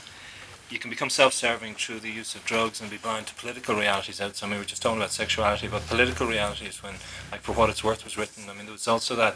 you 0.69 0.79
can 0.79 0.89
become 0.89 1.09
self-serving 1.09 1.75
through 1.75 1.99
the 1.99 2.09
use 2.09 2.35
of 2.35 2.43
drugs 2.45 2.81
and 2.81 2.89
be 2.89 2.97
blind 2.97 3.27
to 3.27 3.35
political 3.35 3.75
realities 3.75 4.19
out. 4.19 4.35
So 4.35 4.45
I 4.45 4.49
mean, 4.49 4.57
we 4.57 4.63
were 4.63 4.67
just 4.67 4.81
talking 4.81 4.97
about 4.97 5.11
sexuality, 5.11 5.67
but 5.67 5.85
political 5.87 6.27
realities 6.27 6.81
when, 6.81 6.95
like, 7.31 7.41
for 7.41 7.51
what 7.51 7.69
it's 7.69 7.83
worth, 7.83 8.03
was 8.03 8.17
written. 8.17 8.49
I 8.49 8.53
mean, 8.53 8.65
there 8.65 8.73
was 8.73 8.87
also 8.87 9.15
that 9.15 9.35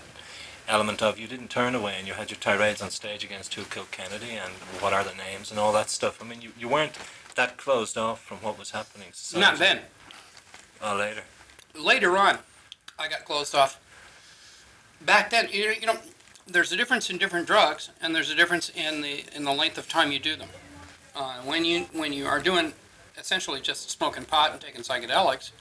element 0.67 1.01
of 1.01 1.19
you 1.19 1.27
didn't 1.27 1.49
turn 1.49 1.75
away 1.75 1.95
and 1.97 2.07
you 2.07 2.13
had 2.13 2.29
your 2.29 2.39
tirades 2.39 2.81
on 2.81 2.91
stage 2.91 3.23
against 3.23 3.53
who 3.55 3.63
killed 3.63 3.91
Kennedy 3.91 4.31
and 4.31 4.53
what 4.81 4.93
are 4.93 5.03
the 5.03 5.15
names 5.15 5.51
and 5.51 5.59
all 5.59 5.73
that 5.73 5.89
stuff. 5.89 6.21
I 6.21 6.25
mean, 6.25 6.41
you, 6.41 6.51
you 6.57 6.67
weren't 6.67 6.97
that 7.35 7.57
closed 7.57 7.97
off 7.97 8.23
from 8.23 8.37
what 8.37 8.57
was 8.57 8.71
happening. 8.71 9.07
Not 9.35 9.57
then. 9.57 9.81
Oh, 10.81 10.95
later. 10.95 11.23
Later 11.75 12.17
on, 12.17 12.39
I 12.97 13.07
got 13.07 13.25
closed 13.25 13.55
off. 13.55 13.79
Back 15.01 15.29
then, 15.29 15.47
you 15.51 15.85
know, 15.85 15.97
there's 16.47 16.71
a 16.71 16.75
difference 16.75 17.09
in 17.09 17.17
different 17.17 17.47
drugs, 17.47 17.89
and 18.01 18.13
there's 18.15 18.29
a 18.29 18.35
difference 18.35 18.69
in 18.69 19.01
the 19.01 19.23
in 19.35 19.43
the 19.43 19.53
length 19.53 19.77
of 19.77 19.87
time 19.87 20.11
you 20.11 20.19
do 20.19 20.35
them. 20.35 20.49
Uh, 21.15 21.35
when 21.43 21.65
you 21.65 21.81
when 21.93 22.13
you 22.13 22.25
are 22.25 22.39
doing 22.39 22.73
essentially 23.17 23.59
just 23.61 23.89
smoking 23.89 24.23
pot 24.25 24.51
and 24.51 24.61
taking 24.61 24.81
psychedelics, 24.81 25.51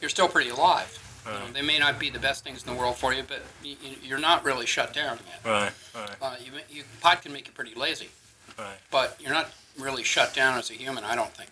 you're 0.00 0.10
still 0.10 0.28
pretty 0.28 0.50
alive. 0.50 1.02
You 1.26 1.32
know, 1.32 1.52
they 1.52 1.62
may 1.62 1.78
not 1.80 1.98
be 1.98 2.08
the 2.08 2.20
best 2.20 2.44
things 2.44 2.64
in 2.64 2.72
the 2.72 2.78
world 2.78 2.96
for 2.96 3.12
you, 3.12 3.24
but 3.26 3.42
y- 3.64 3.74
y- 3.82 3.96
you're 4.00 4.18
not 4.20 4.44
really 4.44 4.64
shut 4.64 4.92
down 4.92 5.18
yet. 5.26 5.40
Right, 5.44 5.72
right, 5.92 6.10
Uh, 6.22 6.36
you, 6.40 6.52
you, 6.70 6.84
pot 7.00 7.20
can 7.22 7.32
make 7.32 7.48
you 7.48 7.52
pretty 7.52 7.74
lazy, 7.74 8.10
right. 8.56 8.76
but 8.92 9.16
you're 9.18 9.32
not 9.32 9.50
really 9.76 10.04
shut 10.04 10.32
down 10.34 10.56
as 10.56 10.70
a 10.70 10.74
human, 10.74 11.02
I 11.02 11.16
don't 11.16 11.32
think. 11.32 11.50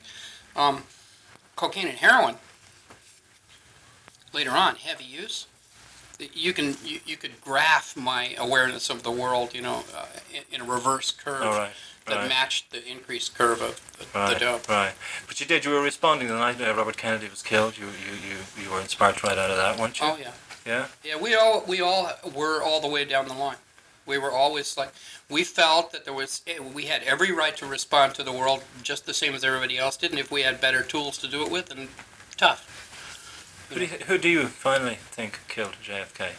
Um, 0.55 0.85
cocaine 1.57 1.89
and 1.89 1.99
heroin, 1.99 2.37
later 4.33 4.51
on, 4.53 4.77
heavy 4.77 5.03
use, 5.05 5.49
you 6.33 6.53
can 6.53 6.77
you, 6.85 7.01
you 7.05 7.17
could 7.17 7.41
graph 7.41 7.97
my 7.97 8.35
awareness 8.39 8.89
of 8.91 9.03
the 9.03 9.11
world, 9.11 9.55
you 9.55 9.61
know, 9.63 9.83
uh, 9.97 10.07
in, 10.33 10.43
in 10.53 10.61
a 10.61 10.65
reverse 10.73 11.11
curve 11.11 11.43
All 11.43 11.51
right, 11.59 11.73
that 12.07 12.17
right. 12.17 12.29
matched 12.29 12.71
the 12.71 12.87
increased 12.87 13.35
curve 13.35 13.63
of 13.63 13.81
the, 13.99 14.05
the 14.05 14.19
Right, 14.19 14.39
dope. 14.39 14.69
right. 14.69 14.93
But 15.27 15.41
you 15.41 15.47
did. 15.47 15.65
You 15.65 15.73
were 15.73 15.83
responding 15.83 16.29
the 16.29 16.35
night 16.35 16.61
uh, 16.61 16.75
Robert 16.75 16.97
Kennedy 16.97 17.29
was 17.29 17.43
killed. 17.43 17.79
You, 17.79 17.87
you, 17.87 18.15
you, 18.29 18.65
you 18.65 18.71
were 18.71 18.81
inspired 18.81 19.23
right 19.25 19.39
out 19.39 19.51
of 19.51 19.57
that, 19.57 19.79
weren't 19.79 19.99
you? 20.01 20.07
Oh 20.07 20.17
yeah. 20.21 20.33
Yeah. 20.67 20.87
Yeah, 21.03 21.21
we 21.21 21.35
all 21.35 21.65
we 21.67 21.81
all 21.81 22.11
were 22.35 22.63
all 22.63 22.81
the 22.81 22.89
way 22.89 23.05
down 23.05 23.29
the 23.29 23.35
line. 23.35 23.57
We 24.07 24.19
were 24.19 24.31
always 24.31 24.77
like 24.77 24.93
we 25.31 25.45
felt 25.45 25.93
that 25.93 26.05
there 26.05 26.15
was 26.15 26.43
eh, 26.47 26.59
we 26.59 26.85
had 26.85 27.03
every 27.05 27.33
right 27.33 27.57
to 27.57 27.67
respond 27.67 28.15
to 28.17 28.23
the 28.23 28.33
world 28.33 28.63
just 28.83 29.07
the 29.07 29.15
same 29.15 29.35
as 29.35 29.45
everybody 29.45 29.79
else 29.79 29.97
did, 29.97 30.11
and 30.11 30.21
if 30.21 30.31
we 30.31 30.43
had 30.43 30.61
better 30.61 30.83
tools 30.83 31.17
to 31.19 31.29
do 31.29 31.43
it 31.43 31.51
with, 31.51 31.67
then 31.71 31.89
tough. 32.37 32.71
Who 33.71 33.77
do, 33.77 33.81
you, 33.83 33.87
who 34.07 34.19
do 34.19 34.29
you 34.29 34.47
finally 34.47 34.99
think 35.11 35.41
killed 35.49 35.77
JFK? 35.83 36.33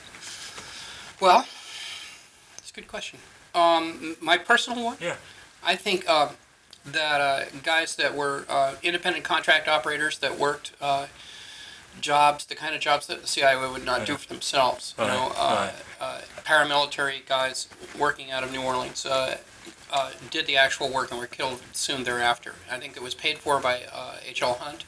Well, 1.19 1.47
that's 2.57 2.69
a 2.71 2.73
good 2.73 2.87
question. 2.87 3.19
Um, 3.55 4.15
my 4.21 4.37
personal 4.37 4.83
one. 4.83 4.97
Yeah. 4.99 5.15
I 5.65 5.75
think 5.75 6.05
uh, 6.07 6.29
that 6.85 7.21
uh, 7.21 7.45
guys 7.63 7.95
that 7.95 8.15
were 8.15 8.45
uh, 8.47 8.75
independent 8.83 9.23
contract 9.25 9.67
operators 9.67 10.19
that 10.19 10.37
worked 10.37 10.73
uh, 10.79 11.07
jobs, 12.01 12.45
the 12.45 12.55
kind 12.55 12.75
of 12.75 12.81
jobs 12.81 13.07
that 13.07 13.21
the 13.21 13.27
CIA 13.27 13.55
would 13.71 13.85
not 13.85 14.05
do 14.05 14.15
for 14.15 14.27
themselves. 14.27 14.93
You 14.97 15.05
Right, 15.05 15.13
know, 15.13 15.31
uh, 15.35 15.71
right. 15.71 15.73
uh, 15.99 16.21
paramilitary 16.43 17.25
guys 17.25 17.67
working 17.97 18.31
out 18.31 18.43
of 18.43 18.51
New 18.51 18.61
Orleans 18.61 19.05
uh, 19.05 19.37
uh, 19.91 20.11
did 20.29 20.45
the 20.45 20.57
actual 20.57 20.89
work 20.91 21.11
and 21.11 21.19
were 21.19 21.27
killed 21.27 21.61
soon 21.71 22.03
thereafter. 22.03 22.55
I 22.69 22.77
think 22.77 22.95
it 22.97 23.01
was 23.03 23.15
paid 23.15 23.37
for 23.39 23.59
by 23.59 23.81
uh, 23.93 24.15
H.L. 24.25 24.53
Hunt. 24.55 24.85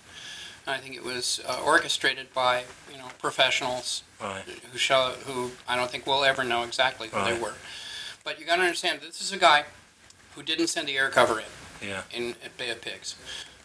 I 0.69 0.79
think 0.79 0.95
it 0.95 1.03
was 1.03 1.39
uh, 1.47 1.61
orchestrated 1.65 2.33
by 2.33 2.65
you 2.91 2.97
know 2.97 3.07
professionals 3.19 4.03
Right. 4.19 4.43
who 4.71 4.77
show 4.77 5.13
who 5.25 5.51
I 5.67 5.75
don't 5.77 5.89
think 5.89 6.05
we'll 6.05 6.25
ever 6.25 6.43
know 6.43 6.63
exactly 6.63 7.07
who 7.07 7.23
they 7.23 7.39
were. 7.39 7.53
But 8.25 8.37
you 8.39 8.45
got 8.45 8.57
to 8.57 8.63
understand, 8.63 8.99
this 9.01 9.21
is 9.21 9.31
a 9.31 9.37
guy 9.37 9.63
who 10.37 10.43
didn't 10.43 10.67
send 10.67 10.87
the 10.87 10.95
air 10.95 11.09
cover 11.09 11.39
in 11.39 11.45
Yeah. 11.89 12.03
in 12.13 12.35
at 12.45 12.55
Bay 12.57 12.69
of 12.69 12.79
Pigs. 12.79 13.15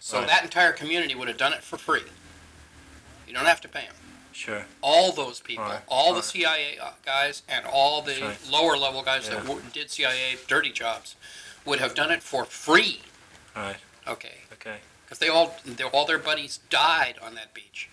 So 0.01 0.19
Right. 0.19 0.27
that 0.27 0.43
entire 0.43 0.73
community 0.73 1.15
would 1.15 1.29
have 1.29 1.37
done 1.37 1.53
it 1.53 1.63
for 1.63 1.77
free. 1.79 2.05
You 3.29 3.35
don't 3.35 3.45
have 3.45 3.61
to 3.61 3.69
pay 3.69 3.83
them. 3.87 3.95
Sure. 4.33 4.65
All 4.81 5.13
those 5.13 5.41
people, 5.41 5.65
Right, 5.65 5.83
all 5.87 6.15
the 6.15 6.21
right. 6.21 6.25
CIA 6.25 6.79
uh, 6.79 6.93
guys 7.05 7.43
and 7.47 7.67
all 7.67 8.01
the 8.01 8.19
right. 8.23 8.47
lower 8.49 8.79
level 8.79 9.03
guys 9.03 9.29
that 9.29 9.43
w- 9.47 9.63
did 9.75 9.91
CIA 9.91 10.39
dirty 10.49 10.73
jobs 10.73 11.15
would 11.67 11.79
have 11.79 11.95
done 11.95 12.11
it 12.11 12.23
for 12.23 12.47
free. 12.47 13.03
Right. 13.55 13.77
Okay, 14.09 14.41
Okay. 14.55 14.79
because 15.05 15.19
they 15.19 15.29
all 15.29 15.61
they, 15.67 15.85
all 15.85 16.07
their 16.07 16.19
buddies 16.19 16.61
died 16.71 17.19
on 17.21 17.35
that 17.35 17.53
beach. 17.53 17.89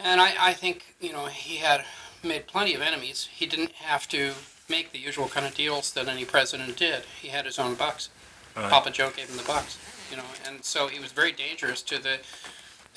And 0.00 0.20
I, 0.20 0.48
I 0.48 0.52
think 0.54 0.96
you 1.00 1.12
know 1.12 1.26
he 1.26 1.58
had 1.58 1.86
made 2.24 2.48
plenty 2.48 2.74
of 2.74 2.82
enemies. 2.82 3.28
He 3.32 3.46
didn't 3.46 3.72
have 3.76 4.08
to 4.08 4.34
make 4.68 4.92
the 4.92 4.98
usual 4.98 5.28
kind 5.28 5.46
of 5.46 5.54
deals 5.54 5.92
that 5.92 6.08
any 6.08 6.24
president 6.24 6.76
did. 6.76 7.02
He 7.20 7.28
had 7.28 7.44
his 7.46 7.58
own 7.58 7.74
bucks. 7.74 8.10
Right. 8.56 8.70
Papa 8.70 8.90
Joe 8.90 9.10
gave 9.16 9.28
him 9.30 9.36
the 9.36 9.44
bucks, 9.44 9.78
you 10.10 10.16
know, 10.16 10.24
and 10.46 10.64
so 10.64 10.88
he 10.88 10.98
was 10.98 11.12
very 11.12 11.32
dangerous 11.32 11.80
to 11.82 12.02
the 12.02 12.18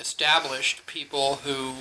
established 0.00 0.84
people 0.86 1.36
who 1.36 1.74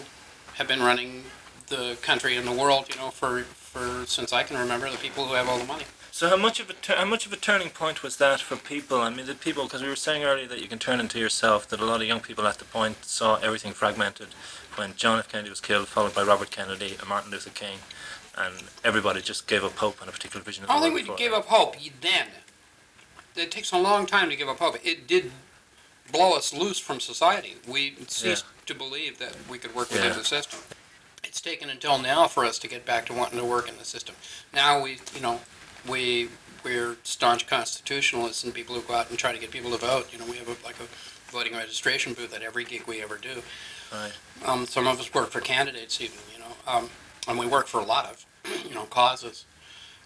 have 0.56 0.68
been 0.68 0.82
running 0.82 1.24
the 1.68 1.98
country 2.02 2.38
and 2.38 2.48
the 2.48 2.52
world, 2.52 2.86
you 2.90 2.96
know, 2.98 3.10
for 3.10 3.42
for 3.72 4.06
since 4.06 4.34
I 4.34 4.44
can 4.44 4.58
remember, 4.58 4.90
the 4.90 4.98
people 4.98 5.26
who 5.26 5.34
have 5.34 5.48
all 5.50 5.58
the 5.58 5.66
money. 5.66 5.86
So 6.12 6.28
how 6.28 6.36
much 6.36 6.60
of 6.60 6.70
a 6.70 6.94
how 6.94 7.06
much 7.06 7.26
of 7.26 7.34
a 7.34 7.38
turning 7.38 7.70
point 7.70 8.04
was 8.04 8.18
that 8.18 8.42
for 8.42 8.58
people? 8.58 9.00
I 9.00 9.10
mean, 9.10 9.26
the 9.26 9.34
people 9.34 9.64
because 9.64 9.82
we 9.82 9.88
were 9.88 9.96
saying 9.96 10.24
earlier 10.24 10.48
that 10.48 10.62
you 10.62 10.68
can 10.68 10.78
turn 10.78 11.00
into 11.00 11.18
yourself. 11.18 11.68
That 11.70 11.80
a 11.80 11.86
lot 11.86 12.02
of 12.02 12.08
young 12.08 12.20
people 12.20 12.46
at 12.46 12.60
the 12.60 12.66
point 12.66 13.06
saw 13.06 13.38
everything 13.38 13.72
fragmented 13.72 14.28
when 14.76 14.94
John 14.96 15.20
F. 15.20 15.32
Kennedy 15.32 15.50
was 15.50 15.62
killed, 15.62 15.88
followed 15.88 16.14
by 16.14 16.24
Robert 16.24 16.52
Kennedy 16.52 16.96
and 17.00 17.08
Martin 17.08 17.32
Luther 17.32 17.50
King, 17.50 17.80
and 18.46 18.64
everybody 18.84 19.22
just 19.22 19.48
gave 19.48 19.64
up 19.64 19.74
hope 19.78 20.02
on 20.02 20.10
a 20.10 20.12
particular 20.12 20.44
vision 20.44 20.64
of 20.64 20.70
I 20.70 20.74
don't 20.80 20.94
think 20.94 21.10
we 21.10 21.16
gave 21.16 21.34
up 21.34 21.46
hope 21.46 21.76
then. 22.02 22.28
It 23.36 23.52
takes 23.52 23.72
a 23.72 23.78
long 23.78 24.06
time 24.06 24.30
to 24.30 24.36
give 24.36 24.50
up 24.50 24.60
hope. 24.60 24.78
It 24.86 25.08
did 25.08 25.32
blow 26.12 26.36
us 26.36 26.54
loose 26.54 26.80
from 26.80 27.00
society. 27.00 27.56
We 27.68 27.96
ceased 28.08 28.46
to 28.66 28.76
believe 28.76 29.20
that 29.20 29.36
we 29.50 29.58
could 29.58 29.74
work 29.74 29.90
within 29.90 30.08
Yeah. 30.12 30.18
the 30.18 30.26
system. 30.26 30.60
It's 31.24 31.40
taken 31.40 31.70
until 31.70 31.98
now 31.98 32.28
for 32.28 32.44
us 32.44 32.60
to 32.60 32.68
get 32.68 32.86
back 32.86 33.06
to 33.06 33.14
wanting 33.14 33.40
to 33.40 33.46
work 33.46 33.70
in 33.70 33.78
the 33.78 33.86
system. 33.86 34.16
Now 34.54 34.82
we, 34.82 35.00
you 35.16 35.22
know, 35.22 35.40
we 35.88 36.30
we're 36.64 36.98
staunch 37.04 37.48
constitutionalists 37.48 38.44
and 38.44 38.54
people 38.54 38.76
who 38.76 38.82
go 38.82 38.94
out 38.94 39.10
and 39.10 39.18
try 39.18 39.32
to 39.32 39.40
get 39.40 39.50
people 39.52 39.72
to 39.72 39.78
vote. 39.78 40.12
You 40.12 40.20
know, 40.20 40.26
we 40.26 40.38
have 40.38 40.48
a, 40.48 40.56
like 40.64 40.76
a 40.80 41.32
voting 41.32 41.54
registration 41.54 42.14
booth 42.14 42.36
at 42.36 42.42
every 42.44 42.64
gig 42.66 42.84
we 42.86 43.02
ever 43.02 43.18
do. 43.18 43.42
Right. 43.92 44.12
Um, 44.46 44.66
some 44.66 44.88
of 44.88 45.00
us 45.00 45.14
work 45.14 45.32
for 45.32 45.42
candidates 45.42 46.00
even, 46.02 46.18
you 46.34 46.40
know, 46.40 46.52
um, 46.68 46.90
and 47.28 47.40
we 47.40 47.46
work 47.46 47.68
for 47.68 47.80
a 47.80 47.84
lot 47.84 48.06
of, 48.06 48.26
you 48.68 48.74
know, 48.74 48.86
causes. 48.86 49.46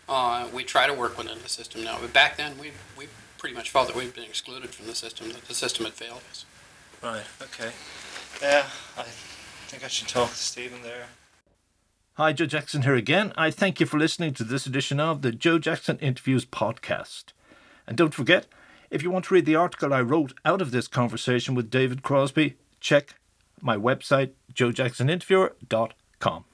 Uh, 0.08 0.48
we 0.54 0.64
try 0.64 0.86
to 0.88 0.94
work 0.94 1.18
within 1.18 1.40
the 1.42 1.50
system 1.50 1.84
now, 1.84 1.98
but 2.00 2.14
back 2.14 2.38
then 2.38 2.58
we, 2.60 2.72
we 2.98 3.08
pretty 3.38 3.56
much 3.56 3.72
felt 3.72 3.88
that 3.88 3.96
we'd 3.96 4.14
been 4.14 4.24
excluded 4.24 4.70
from 4.70 4.86
the 4.86 4.96
system, 4.96 5.32
that 5.32 5.46
the 5.46 5.54
system 5.54 5.86
had 5.86 5.94
failed 5.94 6.22
us. 6.30 6.46
Right. 7.02 7.24
Okay. 7.42 7.72
Yeah, 8.42 8.66
I 8.98 9.04
think 9.68 9.84
I 9.84 9.88
should 9.88 10.08
talk 10.08 10.30
to 10.30 10.36
Stephen 10.36 10.84
there. 10.84 11.08
Hi, 12.14 12.32
Joe 12.34 12.46
Jackson 12.46 12.84
here 12.84 12.96
again. 12.96 13.34
I 13.36 13.52
thank 13.52 13.80
you 13.80 13.86
for 13.86 14.00
listening 14.00 14.34
to 14.36 14.44
this 14.44 14.66
edition 14.66 15.00
of 15.00 15.22
the 15.22 15.32
Joe 15.32 15.60
Jackson 15.60 15.98
Interviews 16.00 16.46
podcast. 16.46 17.26
And 17.88 17.98
don't 17.98 18.14
forget, 18.14 18.48
if 18.90 19.04
you 19.04 19.12
want 19.12 19.26
to 19.26 19.34
read 19.34 19.46
the 19.46 19.56
article 19.56 19.94
I 19.94 20.02
wrote 20.02 20.34
out 20.46 20.62
of 20.62 20.72
this 20.72 20.88
conversation 20.88 21.56
with 21.56 21.70
David 21.70 22.04
Crosby, 22.04 22.56
check 22.80 23.16
my 23.62 23.76
website, 23.76 24.32
joejacksoninterviewer.com. 24.54 26.46